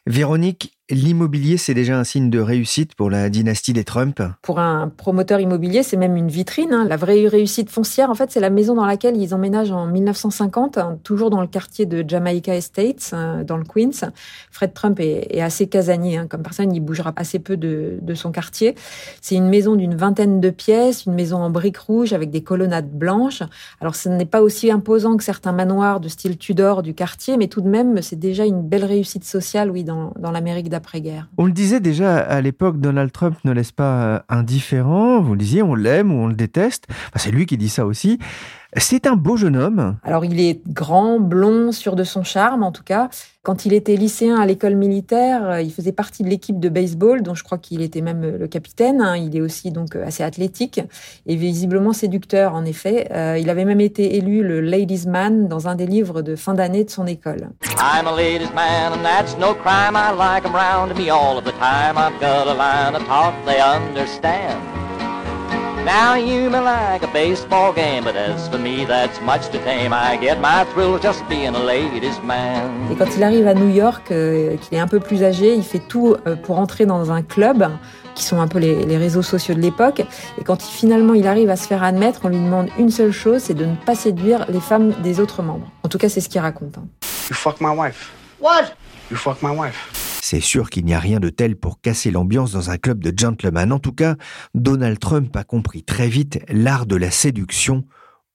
Véronique, 0.08 0.76
l'immobilier, 0.90 1.58
c'est 1.58 1.74
déjà 1.74 1.98
un 1.98 2.04
signe 2.04 2.30
de 2.30 2.40
réussite 2.40 2.96
pour 2.96 3.10
la 3.10 3.30
dynastie 3.30 3.74
des 3.74 3.84
Trump? 3.84 4.22
Pour 4.42 4.60
un 4.60 4.90
promoteur 4.90 5.40
immobilier, 5.40 5.84
c'est 5.84 5.98
même 5.98 6.16
une 6.16 6.28
vitrine. 6.28 6.74
Hein. 6.74 6.86
La 6.88 6.98
vraie 6.98 7.28
réussite 7.28 7.70
foncière, 7.70 8.10
en 8.10 8.16
fait, 8.16 8.32
c'est 8.32 8.40
la 8.40 8.50
maison 8.50 8.76
dans 8.76 8.86
laquelle 8.86 9.16
ils 9.18 9.34
emménagent 9.34 9.72
en 9.72 9.86
1950, 9.88 10.78
hein, 10.78 11.00
toujours 11.04 11.30
dans 11.30 11.42
le 11.42 11.48
quartier 11.48 11.86
de 11.86 12.04
Jamaica 12.08 12.56
Estates, 12.56 13.12
hein, 13.14 13.44
dans 13.46 13.58
le 13.58 13.64
Queens. 13.64 14.12
Fred 14.52 14.74
Trump 14.74 15.00
est, 15.00 15.40
assez 15.42 15.68
casanier, 15.68 16.22
comme 16.30 16.44
personne, 16.44 16.74
il 16.74 16.80
bougera 16.82 17.14
assez 17.16 17.40
peu 17.40 17.58
de, 17.58 18.00
son 18.14 18.32
quartier. 18.32 18.76
C'est 19.22 19.36
une 19.36 19.48
maison 19.48 19.76
d'une 19.76 19.96
vingtaine 19.96 20.42
de 20.42 20.50
pièces, 20.50 21.06
une 21.06 21.14
maison 21.14 21.38
en 21.38 21.50
briques 21.50 21.78
rouges 21.78 22.14
avec 22.14 22.30
des 22.30 22.42
colonnades 22.42 22.92
blanches. 22.92 23.44
Alors, 23.80 23.96
ce 23.96 24.10
n'est 24.10 24.26
pas 24.26 24.42
aussi 24.42 24.70
imposant 24.70 25.16
que 25.16 25.24
certains 25.24 25.54
manoirs 25.54 26.00
de 26.00 26.10
style 26.10 26.38
Tudor 26.38 26.84
du 26.84 26.94
quartier, 26.94 27.38
mais 27.38 27.48
tout 27.48 27.62
de 27.62 27.70
même, 27.70 28.02
c'est 28.02 28.20
déjà 28.20 28.46
une 28.46 28.62
belle 28.62 28.86
réussite 28.86 29.24
sociale, 29.24 29.72
oui, 29.72 29.84
dans, 30.18 30.32
l'Amérique 30.32 30.70
d'après-guerre. 30.70 31.28
On 31.38 31.46
le 31.46 31.52
disait 31.52 31.80
déjà 31.80 32.18
à 32.18 32.42
l'époque, 32.42 32.80
Donald 32.80 33.12
Trump 33.12 33.38
ne 33.44 33.52
laisse 33.52 33.72
pas 33.72 34.04
euh, 34.04 34.20
indifférent. 34.30 35.22
Vous 35.22 35.34
le 35.34 35.40
disiez, 35.40 35.62
on 35.64 35.76
l'aime 35.76 36.12
ou 36.12 36.24
on 36.24 36.28
le 36.28 36.34
déteste. 36.34 36.88
c'est 37.16 37.32
lui 37.32 37.46
qui 37.46 37.58
dit 37.58 37.70
ça 37.70 37.86
aussi. 37.86 38.20
C'est 38.78 39.06
un 39.06 39.18
beau 39.18 39.36
jeune 39.36 39.58
homme. 39.58 39.98
Alors 40.04 40.24
il 40.24 40.40
est 40.40 40.62
grand, 40.66 41.20
blond, 41.20 41.74
sûr 41.74 41.96
de 41.98 42.06
son 42.06 42.24
charme 42.24 42.64
en 42.64 42.72
tout 42.72 42.84
cas. 42.84 43.10
Quand 43.44 43.66
il 43.66 43.74
était 43.74 43.96
lycéen 43.96 44.40
à 44.40 44.46
l'école 44.46 44.76
militaire, 44.76 45.50
euh, 45.50 45.62
il 45.62 45.74
faisait 45.74 45.92
partie 45.92 46.24
de 46.24 46.30
l'équipe 46.30 46.60
de 46.60 46.70
baseball, 46.70 47.24
dont 47.24 47.34
je 47.34 47.44
crois 47.44 47.58
qu'il 47.58 47.82
était 47.82 48.02
même 48.02 48.24
euh, 48.24 48.38
le 48.38 48.48
capitaine. 48.48 49.02
Hein. 49.02 49.18
Il 49.18 49.36
est 49.36 49.42
aussi 49.42 49.72
donc 49.72 49.96
euh, 49.96 50.06
assez 50.06 50.22
athlétique 50.24 50.80
et 51.26 51.36
visiblement 51.36 51.92
séducteur 51.92 52.54
en 52.54 52.64
effet. 52.64 53.10
il 53.40 53.50
avait 53.50 53.66
même 53.66 53.82
été 53.82 54.16
élu 54.16 54.44
le 54.44 54.62
Ladies 54.62 55.08
Man 55.08 55.48
dans 55.48 55.68
un 55.68 55.76
des 55.76 55.88
livres 55.88 56.22
de 56.22 56.36
fin 56.36 56.54
d'année 56.54 56.84
de 56.84 56.90
son 56.90 57.08
école. 57.08 57.50
I'm 57.80 58.08
a 58.08 58.16
ladies 58.16 58.54
man 58.54 58.94
and 58.94 59.04
that's 59.04 59.36
no 59.38 59.54
crime. 59.54 59.96
I 59.96 60.12
like 60.12 60.44
them 60.44 60.54
round 60.54 60.96
me 60.98 61.10
all 61.10 61.38
of 61.38 61.44
the 61.44 61.54
time. 61.54 61.98
I've 61.98 62.20
got 62.22 62.48
a 62.48 62.54
line 62.54 62.96
of 62.96 63.06
talk 63.08 63.34
they 63.46 63.60
understand. 63.60 64.91
Now 65.86 66.16
you 66.16 66.50
may 66.52 66.60
like 66.60 67.02
a 67.04 67.12
baseball 67.12 67.74
game, 67.74 68.04
but 68.04 68.16
as 68.16 68.48
for 68.50 68.60
me, 68.60 68.86
that's 68.86 69.20
much 69.22 69.50
too 69.50 69.58
tame. 69.66 69.92
I 69.94 70.16
get 70.16 70.40
my 70.40 70.64
thrill 70.74 71.00
just 71.00 71.28
being 71.28 71.56
a 71.56 71.60
ladies 71.60 72.22
man. 72.24 72.70
Et 72.92 72.96
quand 72.96 73.08
il 73.18 73.24
arrive 73.24 73.48
à 73.48 73.56
New 73.56 73.68
York, 73.68 74.12
euh, 74.12 74.58
qu'il 74.58 74.78
est 74.78 74.82
un 74.82 74.88
peu 74.88 75.00
plus 75.00 75.24
âgé, 75.24 75.56
il 75.56 75.64
fait 75.64 75.80
tout 75.80 76.16
euh, 76.28 76.36
pour 76.36 76.60
entrer 76.60 76.86
dans 76.86 77.12
un 77.12 77.24
club 77.24 77.68
qui 78.14 78.24
sont 78.24 78.40
un 78.40 78.48
peu 78.48 78.60
les, 78.60 78.86
les 78.86 78.98
réseaux 78.98 79.24
sociaux 79.24 79.56
de 79.56 79.60
l'époque. 79.60 80.02
Et 80.40 80.44
quand 80.44 80.64
il, 80.64 80.72
finalement 80.72 81.16
il 81.16 81.28
arrive 81.28 81.50
à 81.50 81.56
se 81.56 81.66
faire 81.66 81.84
admettre, 81.84 82.22
on 82.26 82.30
lui 82.30 82.38
demande 82.38 82.70
une 82.78 82.92
seule 82.92 83.12
chose, 83.12 83.42
c'est 83.42 83.56
de 83.56 83.66
ne 83.66 83.76
pas 83.76 83.96
séduire 83.96 84.46
les 84.50 84.60
femmes 84.60 84.92
des 85.02 85.20
autres 85.20 85.42
membres. 85.42 85.68
En 85.84 85.90
tout 85.90 85.98
cas, 85.98 86.10
c'est 86.10 86.22
ce 86.22 86.30
qu'il 86.30 86.42
raconte. 86.42 86.78
Hein. 86.78 86.86
You 87.30 87.36
fuck 87.36 87.60
my 87.60 87.76
wife. 87.76 88.12
What? 88.40 88.76
You 89.10 89.18
fuck 89.18 89.42
my 89.42 89.50
wife. 89.50 90.01
C'est 90.32 90.40
sûr 90.40 90.70
qu'il 90.70 90.86
n'y 90.86 90.94
a 90.94 91.00
rien 91.00 91.20
de 91.20 91.28
tel 91.28 91.58
pour 91.58 91.82
casser 91.82 92.10
l'ambiance 92.10 92.54
dans 92.54 92.70
un 92.70 92.78
club 92.78 93.04
de 93.04 93.12
gentlemen. 93.14 93.74
En 93.74 93.80
tout 93.80 93.92
cas, 93.92 94.16
Donald 94.56 94.98
Trump 94.98 95.36
a 95.36 95.44
compris 95.44 95.84
très 95.84 96.08
vite 96.08 96.40
l'art 96.48 96.86
de 96.86 96.96
la 96.96 97.12
séduction, 97.12 97.84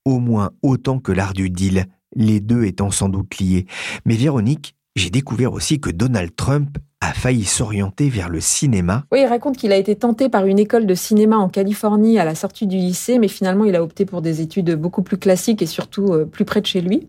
au 0.05 0.19
moins 0.19 0.51
autant 0.61 0.99
que 0.99 1.11
l'art 1.11 1.33
du 1.33 1.49
deal, 1.49 1.85
les 2.15 2.39
deux 2.39 2.65
étant 2.65 2.91
sans 2.91 3.09
doute 3.09 3.39
liés. 3.39 3.65
Mais 4.05 4.13
Véronique, 4.13 4.75
j'ai 4.95 5.09
découvert 5.09 5.53
aussi 5.53 5.79
que 5.79 5.89
Donald 5.89 6.35
Trump 6.35 6.77
a 7.01 7.13
failli 7.13 7.45
s'orienter 7.45 8.09
vers 8.09 8.29
le 8.29 8.41
cinéma. 8.41 9.05
Oui, 9.11 9.21
il 9.21 9.25
raconte 9.25 9.57
qu'il 9.57 9.71
a 9.71 9.77
été 9.77 9.95
tenté 9.95 10.29
par 10.29 10.45
une 10.45 10.59
école 10.59 10.85
de 10.85 10.93
cinéma 10.93 11.37
en 11.37 11.49
Californie 11.49 12.19
à 12.19 12.25
la 12.25 12.35
sortie 12.35 12.67
du 12.67 12.77
lycée, 12.77 13.17
mais 13.17 13.27
finalement 13.27 13.65
il 13.65 13.75
a 13.75 13.81
opté 13.81 14.05
pour 14.05 14.21
des 14.21 14.41
études 14.41 14.75
beaucoup 14.75 15.01
plus 15.01 15.17
classiques 15.17 15.63
et 15.63 15.65
surtout 15.65 16.13
euh, 16.13 16.25
plus 16.25 16.45
près 16.45 16.61
de 16.61 16.67
chez 16.67 16.81
lui. 16.81 17.07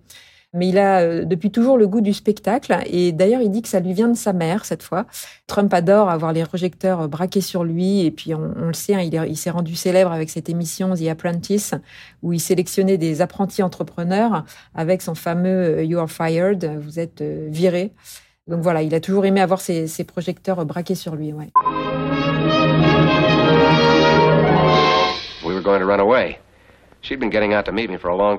Mais 0.54 0.68
il 0.68 0.78
a 0.78 1.00
euh, 1.00 1.24
depuis 1.24 1.50
toujours 1.50 1.76
le 1.76 1.86
goût 1.86 2.00
du 2.00 2.14
spectacle. 2.14 2.74
Et 2.86 3.12
d'ailleurs, 3.12 3.42
il 3.42 3.50
dit 3.50 3.60
que 3.60 3.68
ça 3.68 3.80
lui 3.80 3.92
vient 3.92 4.08
de 4.08 4.16
sa 4.16 4.32
mère 4.32 4.64
cette 4.64 4.82
fois. 4.82 5.04
Trump 5.46 5.72
adore 5.74 6.08
avoir 6.08 6.32
les 6.32 6.42
projecteurs 6.44 7.02
euh, 7.02 7.06
braqués 7.06 7.42
sur 7.42 7.64
lui. 7.64 8.06
Et 8.06 8.10
puis, 8.10 8.34
on, 8.34 8.54
le 8.54 8.72
sait, 8.72 8.94
hein, 8.94 9.00
il, 9.02 9.36
s'est 9.36 9.50
rendu 9.50 9.74
célèbre 9.76 10.10
avec 10.10 10.30
cette 10.30 10.48
émission 10.48 10.94
The 10.94 11.08
Apprentice, 11.08 11.74
où 12.22 12.32
il 12.32 12.40
sélectionnait 12.40 12.96
des 12.96 13.20
apprentis 13.20 13.62
entrepreneurs 13.62 14.44
avec 14.74 15.02
son 15.02 15.14
fameux 15.14 15.80
euh, 15.80 15.84
You 15.84 15.98
are 15.98 16.10
fired, 16.10 16.64
vous 16.80 16.98
êtes 16.98 17.22
viré. 17.22 17.92
Donc 18.46 18.62
voilà, 18.62 18.80
il 18.82 18.94
a 18.94 19.00
toujours 19.00 19.26
aimé 19.26 19.42
avoir 19.42 19.60
ses, 19.60 19.86
projecteurs 20.04 20.64
braqués 20.64 20.94
sur 20.94 21.14
lui. 21.14 21.34
Ouais. 21.34 21.50
We 25.44 25.54
were 25.54 25.62
going 25.62 25.80
to 25.80 25.86
run 25.86 26.00
away. 26.00 26.38
She'd 27.02 27.20
me 27.20 27.98
for 27.98 28.10
a 28.10 28.16
long. 28.16 28.38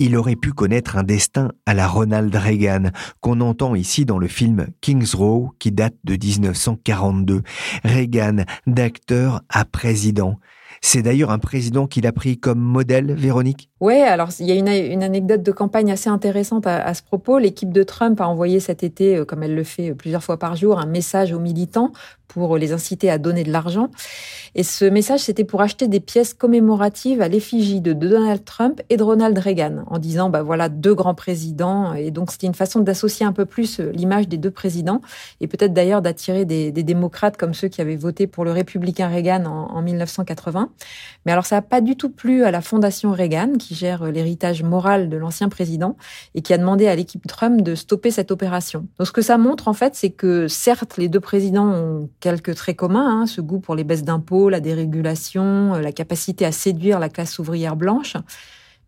Il 0.00 0.16
aurait 0.16 0.36
pu 0.36 0.52
connaître 0.52 0.96
un 0.96 1.04
destin 1.04 1.52
à 1.66 1.74
la 1.74 1.86
Ronald 1.86 2.34
Reagan, 2.34 2.90
qu'on 3.20 3.40
entend 3.40 3.74
ici 3.74 4.04
dans 4.04 4.18
le 4.18 4.26
film 4.26 4.66
King's 4.80 5.14
Row, 5.14 5.52
qui 5.58 5.70
date 5.70 5.94
de 6.04 6.14
1942. 6.14 7.42
Reagan, 7.84 8.44
d'acteur 8.66 9.42
à 9.48 9.64
président. 9.64 10.38
C'est 10.80 11.02
d'ailleurs 11.02 11.30
un 11.30 11.38
président 11.38 11.86
qu'il 11.86 12.06
a 12.06 12.12
pris 12.12 12.38
comme 12.38 12.58
modèle, 12.58 13.12
Véronique 13.14 13.68
Oui, 13.80 13.94
alors 13.94 14.30
il 14.38 14.46
y 14.46 14.52
a 14.52 14.54
une, 14.54 15.02
anecdote 15.02 15.42
de 15.42 15.52
campagne 15.52 15.92
assez 15.92 16.08
intéressante 16.08 16.66
à, 16.66 16.92
ce 16.94 17.02
propos. 17.02 17.38
L'équipe 17.38 17.72
de 17.72 17.82
Trump 17.82 18.20
a 18.20 18.28
envoyé 18.28 18.60
cet 18.60 18.82
été, 18.82 19.16
euh, 19.16 19.24
comme 19.24 19.42
elle 19.42 19.54
le 19.54 19.64
fait 19.64 19.94
plusieurs 19.94 20.22
fois 20.22 20.38
par 20.38 20.56
jour, 20.56 20.78
un 20.78 20.86
message 20.86 21.32
aux 21.32 21.38
militants 21.38 21.92
pour 22.34 22.58
les 22.58 22.72
inciter 22.72 23.10
à 23.10 23.18
donner 23.18 23.44
de 23.44 23.52
l'argent. 23.52 23.90
Et 24.56 24.62
ce 24.62 24.84
message, 24.84 25.20
c'était 25.20 25.44
pour 25.44 25.60
acheter 25.60 25.88
des 25.88 26.00
pièces 26.00 26.34
commémoratives 26.34 27.20
à 27.20 27.28
l'effigie 27.28 27.80
de 27.80 27.92
Donald 27.92 28.44
Trump 28.44 28.80
et 28.90 28.96
de 28.96 29.02
Ronald 29.02 29.38
Reagan, 29.38 29.84
en 29.86 29.98
disant, 29.98 30.30
bah 30.30 30.42
voilà, 30.42 30.68
deux 30.68 30.94
grands 30.94 31.14
présidents. 31.14 31.94
Et 31.94 32.10
donc, 32.10 32.32
c'était 32.32 32.46
une 32.46 32.54
façon 32.54 32.80
d'associer 32.80 33.24
un 33.24 33.32
peu 33.32 33.46
plus 33.46 33.80
euh, 33.80 33.90
l'image 33.92 34.28
des 34.28 34.36
deux 34.36 34.50
présidents, 34.50 35.00
et 35.40 35.46
peut-être 35.46 35.72
d'ailleurs 35.72 36.02
d'attirer 36.02 36.44
des, 36.44 36.72
démocrates 36.72 37.36
comme 37.36 37.54
ceux 37.54 37.68
qui 37.68 37.80
avaient 37.80 37.96
voté 37.96 38.26
pour 38.26 38.44
le 38.44 38.52
républicain 38.52 39.08
Reagan 39.08 39.44
en, 39.46 39.70
en 39.72 39.82
1980. 39.82 40.63
Mais 41.26 41.32
alors, 41.32 41.46
ça 41.46 41.56
n'a 41.56 41.62
pas 41.62 41.80
du 41.80 41.96
tout 41.96 42.10
plu 42.10 42.44
à 42.44 42.50
la 42.50 42.60
Fondation 42.60 43.12
Reagan, 43.12 43.52
qui 43.58 43.74
gère 43.74 44.02
euh, 44.02 44.10
l'héritage 44.10 44.62
moral 44.62 45.08
de 45.08 45.16
l'ancien 45.16 45.48
président, 45.48 45.96
et 46.34 46.42
qui 46.42 46.52
a 46.52 46.58
demandé 46.58 46.86
à 46.86 46.94
l'équipe 46.94 47.26
Trump 47.26 47.62
de 47.62 47.74
stopper 47.74 48.10
cette 48.10 48.30
opération. 48.30 48.86
Donc, 48.98 49.06
ce 49.06 49.12
que 49.12 49.22
ça 49.22 49.38
montre, 49.38 49.68
en 49.68 49.72
fait, 49.72 49.94
c'est 49.94 50.10
que 50.10 50.48
certes, 50.48 50.96
les 50.96 51.08
deux 51.08 51.20
présidents 51.20 51.68
ont 51.68 52.10
quelques 52.20 52.54
traits 52.54 52.76
communs, 52.76 53.22
hein, 53.22 53.26
ce 53.26 53.40
goût 53.40 53.60
pour 53.60 53.74
les 53.74 53.84
baisses 53.84 54.04
d'impôts, 54.04 54.48
la 54.48 54.60
dérégulation, 54.60 55.74
euh, 55.74 55.80
la 55.80 55.92
capacité 55.92 56.44
à 56.44 56.52
séduire 56.52 56.98
la 56.98 57.08
classe 57.08 57.38
ouvrière 57.38 57.76
blanche. 57.76 58.16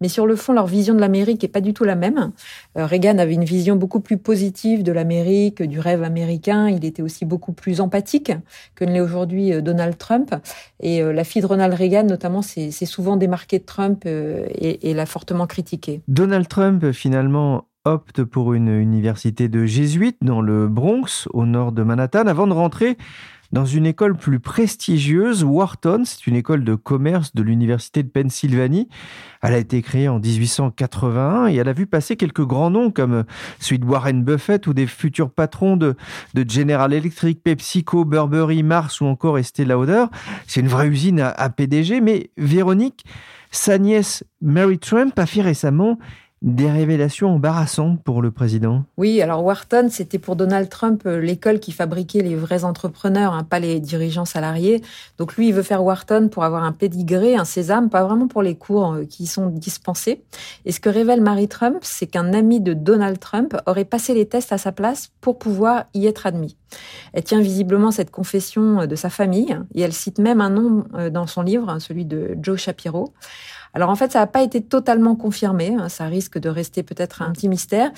Mais 0.00 0.08
sur 0.08 0.26
le 0.26 0.36
fond, 0.36 0.52
leur 0.52 0.66
vision 0.66 0.94
de 0.94 1.00
l'Amérique 1.00 1.42
est 1.44 1.48
pas 1.48 1.60
du 1.60 1.74
tout 1.74 1.84
la 1.84 1.96
même. 1.96 2.32
Euh, 2.76 2.86
Reagan 2.86 3.18
avait 3.18 3.34
une 3.34 3.44
vision 3.44 3.76
beaucoup 3.76 4.00
plus 4.00 4.18
positive 4.18 4.82
de 4.82 4.92
l'Amérique, 4.92 5.62
du 5.62 5.80
rêve 5.80 6.02
américain. 6.02 6.68
Il 6.68 6.84
était 6.84 7.02
aussi 7.02 7.24
beaucoup 7.24 7.52
plus 7.52 7.80
empathique 7.80 8.32
que 8.74 8.84
ne 8.84 8.92
l'est 8.92 9.00
aujourd'hui 9.00 9.52
euh, 9.52 9.60
Donald 9.60 9.96
Trump. 9.98 10.34
Et 10.80 11.02
la 11.02 11.24
fille 11.24 11.42
de 11.42 11.46
Ronald 11.46 11.72
Reagan, 11.72 12.04
notamment, 12.04 12.42
s'est 12.42 12.70
souvent 12.70 13.16
démarquée 13.16 13.58
de 13.58 13.64
Trump 13.64 14.04
et, 14.06 14.90
et 14.90 14.94
l'a 14.94 15.06
fortement 15.06 15.46
critiqué. 15.46 16.02
Donald 16.06 16.48
Trump, 16.48 16.92
finalement, 16.92 17.64
opte 17.86 18.24
pour 18.24 18.52
une 18.52 18.68
université 18.68 19.48
de 19.48 19.64
jésuites 19.64 20.18
dans 20.20 20.40
le 20.40 20.68
Bronx, 20.68 21.28
au 21.32 21.46
nord 21.46 21.72
de 21.72 21.82
Manhattan, 21.82 22.26
avant 22.26 22.46
de 22.46 22.52
rentrer 22.52 22.98
dans 23.52 23.64
une 23.64 23.86
école 23.86 24.16
plus 24.16 24.40
prestigieuse, 24.40 25.44
Wharton, 25.44 26.02
c'est 26.04 26.26
une 26.26 26.36
école 26.36 26.64
de 26.64 26.74
commerce 26.74 27.34
de 27.34 27.42
l'Université 27.42 28.02
de 28.02 28.08
Pennsylvanie. 28.08 28.88
Elle 29.42 29.54
a 29.54 29.58
été 29.58 29.82
créée 29.82 30.08
en 30.08 30.18
1881 30.18 31.48
et 31.48 31.56
elle 31.56 31.68
a 31.68 31.72
vu 31.72 31.86
passer 31.86 32.16
quelques 32.16 32.44
grands 32.44 32.70
noms 32.70 32.90
comme 32.90 33.24
celui 33.60 33.78
de 33.78 33.84
Warren 33.84 34.24
Buffett 34.24 34.66
ou 34.66 34.74
des 34.74 34.86
futurs 34.86 35.30
patrons 35.30 35.76
de, 35.76 35.96
General 36.48 36.92
Electric, 36.92 37.42
PepsiCo, 37.42 38.04
Burberry, 38.04 38.62
Mars 38.62 39.00
ou 39.00 39.06
encore 39.06 39.38
Estée 39.38 39.64
Lauder. 39.64 40.06
C'est 40.46 40.60
une 40.60 40.68
vraie 40.68 40.88
usine 40.88 41.20
à 41.20 41.48
PDG, 41.50 42.00
mais 42.00 42.30
Véronique, 42.36 43.04
sa 43.50 43.78
nièce 43.78 44.24
Mary 44.40 44.78
Trump 44.78 45.18
a 45.18 45.26
fait 45.26 45.42
récemment 45.42 45.98
des 46.46 46.70
révélations 46.70 47.34
embarrassantes 47.34 48.00
pour 48.04 48.22
le 48.22 48.30
président. 48.30 48.84
Oui, 48.96 49.20
alors 49.20 49.44
Wharton, 49.44 49.88
c'était 49.90 50.20
pour 50.20 50.36
Donald 50.36 50.68
Trump 50.68 51.02
euh, 51.04 51.20
l'école 51.20 51.58
qui 51.58 51.72
fabriquait 51.72 52.22
les 52.22 52.36
vrais 52.36 52.62
entrepreneurs, 52.62 53.32
hein, 53.34 53.42
pas 53.42 53.58
les 53.58 53.80
dirigeants 53.80 54.24
salariés. 54.24 54.80
Donc 55.18 55.34
lui, 55.34 55.48
il 55.48 55.52
veut 55.52 55.64
faire 55.64 55.82
Wharton 55.82 56.28
pour 56.30 56.44
avoir 56.44 56.62
un 56.62 56.70
pédigré, 56.70 57.34
un 57.34 57.44
sésame, 57.44 57.90
pas 57.90 58.04
vraiment 58.04 58.28
pour 58.28 58.42
les 58.42 58.54
cours 58.54 58.92
euh, 58.92 59.04
qui 59.04 59.26
sont 59.26 59.48
dispensés. 59.48 60.22
Et 60.64 60.70
ce 60.70 60.78
que 60.78 60.88
révèle 60.88 61.20
Mary 61.20 61.48
Trump, 61.48 61.78
c'est 61.82 62.06
qu'un 62.06 62.32
ami 62.32 62.60
de 62.60 62.74
Donald 62.74 63.18
Trump 63.18 63.56
aurait 63.66 63.84
passé 63.84 64.14
les 64.14 64.26
tests 64.26 64.52
à 64.52 64.58
sa 64.58 64.70
place 64.70 65.10
pour 65.20 65.40
pouvoir 65.40 65.86
y 65.94 66.06
être 66.06 66.26
admis. 66.28 66.56
Elle 67.12 67.24
tient 67.24 67.40
visiblement 67.40 67.90
cette 67.90 68.12
confession 68.12 68.82
euh, 68.82 68.86
de 68.86 68.94
sa 68.94 69.10
famille 69.10 69.58
et 69.74 69.80
elle 69.80 69.92
cite 69.92 70.20
même 70.20 70.40
un 70.40 70.50
nom 70.50 70.84
dans 71.10 71.26
son 71.26 71.42
livre, 71.42 71.68
hein, 71.68 71.80
celui 71.80 72.04
de 72.04 72.36
Joe 72.40 72.58
Shapiro. 72.58 73.12
Alors 73.76 73.90
en 73.90 73.94
fait, 73.94 74.10
ça 74.10 74.20
n'a 74.20 74.26
pas 74.26 74.42
été 74.42 74.62
totalement 74.62 75.16
confirmé, 75.16 75.74
hein, 75.78 75.90
ça 75.90 76.06
risque 76.06 76.38
de 76.38 76.48
rester 76.48 76.82
peut-être 76.82 77.20
un 77.20 77.30
petit 77.32 77.46
mystère, 77.46 77.90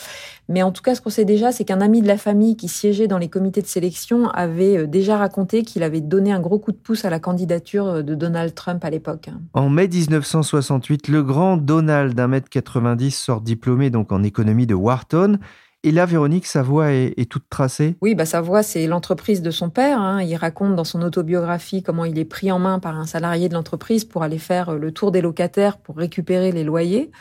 mais 0.49 0.65
en 0.65 0.73
tout 0.73 0.83
cas, 0.83 0.97
ce 0.97 1.01
qu'on 1.01 1.09
sait 1.09 1.25
déjà, 1.25 1.53
c'est 1.53 1.65
qu'un 1.65 1.81
ami 1.81 2.03
de 2.03 2.09
la 2.09 2.19
famille 2.19 2.57
qui 2.57 2.67
siégeait 2.67 3.07
dans 3.07 3.17
les 3.17 3.29
comités 3.29 3.63
de 3.63 3.69
sélection 3.69 4.29
avait 4.31 4.77
euh, 4.77 4.87
déjà 4.89 5.17
raconté 5.17 5.63
qu'il 5.63 5.85
avait 5.85 6.01
donné 6.01 6.33
un 6.33 6.41
gros 6.41 6.59
coup 6.59 6.73
de 6.73 6.77
pouce 6.77 7.05
à 7.05 7.11
la 7.11 7.21
candidature 7.21 7.87
euh, 7.87 8.03
de 8.03 8.17
Donald 8.17 8.57
Trump 8.57 8.85
à 8.85 8.91
l'époque. 8.91 9.31
En 9.55 9.69
mai 9.69 9.87
1968, 9.87 11.07
le 11.07 11.23
grand 11.23 11.57
Donald 11.57 12.13
d'un 12.13 12.27
mètre 12.27 12.49
90 12.49 13.13
sort 13.13 13.41
diplômé 13.41 13.91
donc 13.91 14.11
en 14.11 14.25
économie 14.25 14.67
de 14.67 14.75
Wharton. 14.75 15.39
Et 15.85 15.93
là, 15.93 16.07
Véronique, 16.07 16.47
sa 16.47 16.63
voix 16.63 16.91
est, 16.91 17.31
toute 17.31 17.49
tracée 17.49 17.97
Oui, 18.01 18.17
bah, 18.17 18.27
sa 18.27 18.41
voix, 18.41 18.65
c'est 18.65 18.89
l'entreprise 18.89 19.43
de 19.43 19.53
son 19.53 19.71
père. 19.71 20.01
Hein. 20.01 20.23
Il 20.23 20.35
raconte 20.35 20.75
dans 20.75 20.85
son 20.85 21.03
autobiographie 21.03 21.85
comment 21.85 22.05
il 22.05 22.19
est 22.19 22.25
pris 22.25 22.51
en 22.51 22.59
main 22.59 22.81
par 22.81 22.99
un 22.99 23.07
salarié 23.07 23.49
de 23.49 23.55
l'entreprise 23.55 24.05
pour 24.05 24.25
aller 24.25 24.39
faire 24.39 24.71
euh, 24.71 24.79
le 24.79 24.91
tour 24.91 25.13
des 25.13 25.21
locataires 25.21 25.79
pour 25.79 25.97
récupérer 25.97 26.51
les 26.51 26.65
loyers. 26.65 27.13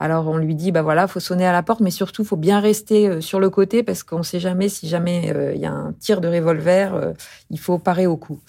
Alors 0.00 0.28
on 0.28 0.36
lui 0.36 0.54
dit 0.54 0.70
bah 0.70 0.82
voilà, 0.82 1.06
faut 1.06 1.20
sonner 1.20 1.46
à 1.46 1.52
la 1.52 1.62
porte, 1.62 1.80
mais 1.80 1.90
surtout 1.90 2.24
faut 2.24 2.36
bien 2.36 2.60
rester 2.60 3.08
euh, 3.08 3.20
sur 3.22 3.40
le 3.40 3.48
côté 3.48 3.82
parce 3.82 4.02
qu'on 4.02 4.18
ne 4.18 4.22
sait 4.22 4.40
jamais 4.40 4.68
si 4.68 4.86
jamais 4.86 5.32
euh, 5.34 5.54
il 5.54 5.60
y 5.60 5.66
a 5.66 5.72
un 5.72 5.92
tir 5.94 6.20
de 6.20 6.28
revolver, 6.28 7.14
il 7.48 7.58
faut 7.58 7.78
parer 7.78 8.06
au 8.06 8.16
coup 8.16 8.40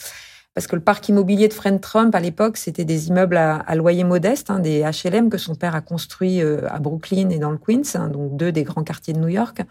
parce 0.55 0.67
que 0.67 0.75
le 0.75 0.81
parc 0.81 1.09
immobilier 1.09 1.49
de 1.49 1.53
Fred 1.53 1.81
Trump 1.81 2.15
à 2.15 2.21
l'époque, 2.21 2.55
c'était 2.55 2.85
des 2.85 3.09
immeubles 3.09 3.35
à, 3.35 3.75
loyer 3.75 4.05
modeste, 4.05 4.49
hein, 4.49 4.59
des 4.59 4.83
HLM 4.83 5.29
que 5.29 5.37
son 5.37 5.53
père 5.53 5.75
a 5.75 5.81
construits 5.81 6.41
euh, 6.41 6.61
à 6.69 6.79
Brooklyn 6.79 7.29
et 7.29 7.39
dans 7.39 7.51
le 7.51 7.57
Queens, 7.57 7.81
hein, 7.95 8.07
donc 8.07 8.37
deux 8.37 8.53
des 8.53 8.63
grands 8.63 8.83
quartiers 8.83 9.13
de 9.13 9.19
New 9.19 9.27
York. 9.27 9.61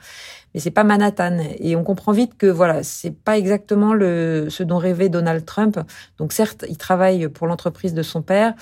Mais 0.55 0.61
c'est 0.61 0.71
pas 0.71 0.85
Manhattan, 0.85 1.39
et 1.59 1.75
on 1.75 1.83
comprend 1.83 2.13
vite 2.13 2.39
que 2.39 2.47
voilà, 2.47 2.83
c'est 2.85 3.11
pas 3.11 3.37
exactement 3.37 3.93
le 3.93 4.47
ce 4.51 4.63
dont 4.63 4.79
rêvait 4.79 5.09
Donald 5.09 5.45
Trump. 5.45 5.81
Donc 6.19 6.33
certes, 6.33 6.65
il 6.69 6.77
travaille 6.77 7.29
pour 7.29 7.49
l'entreprise 7.49 7.93
de 7.93 8.03
son 8.03 8.23
père, 8.23 8.55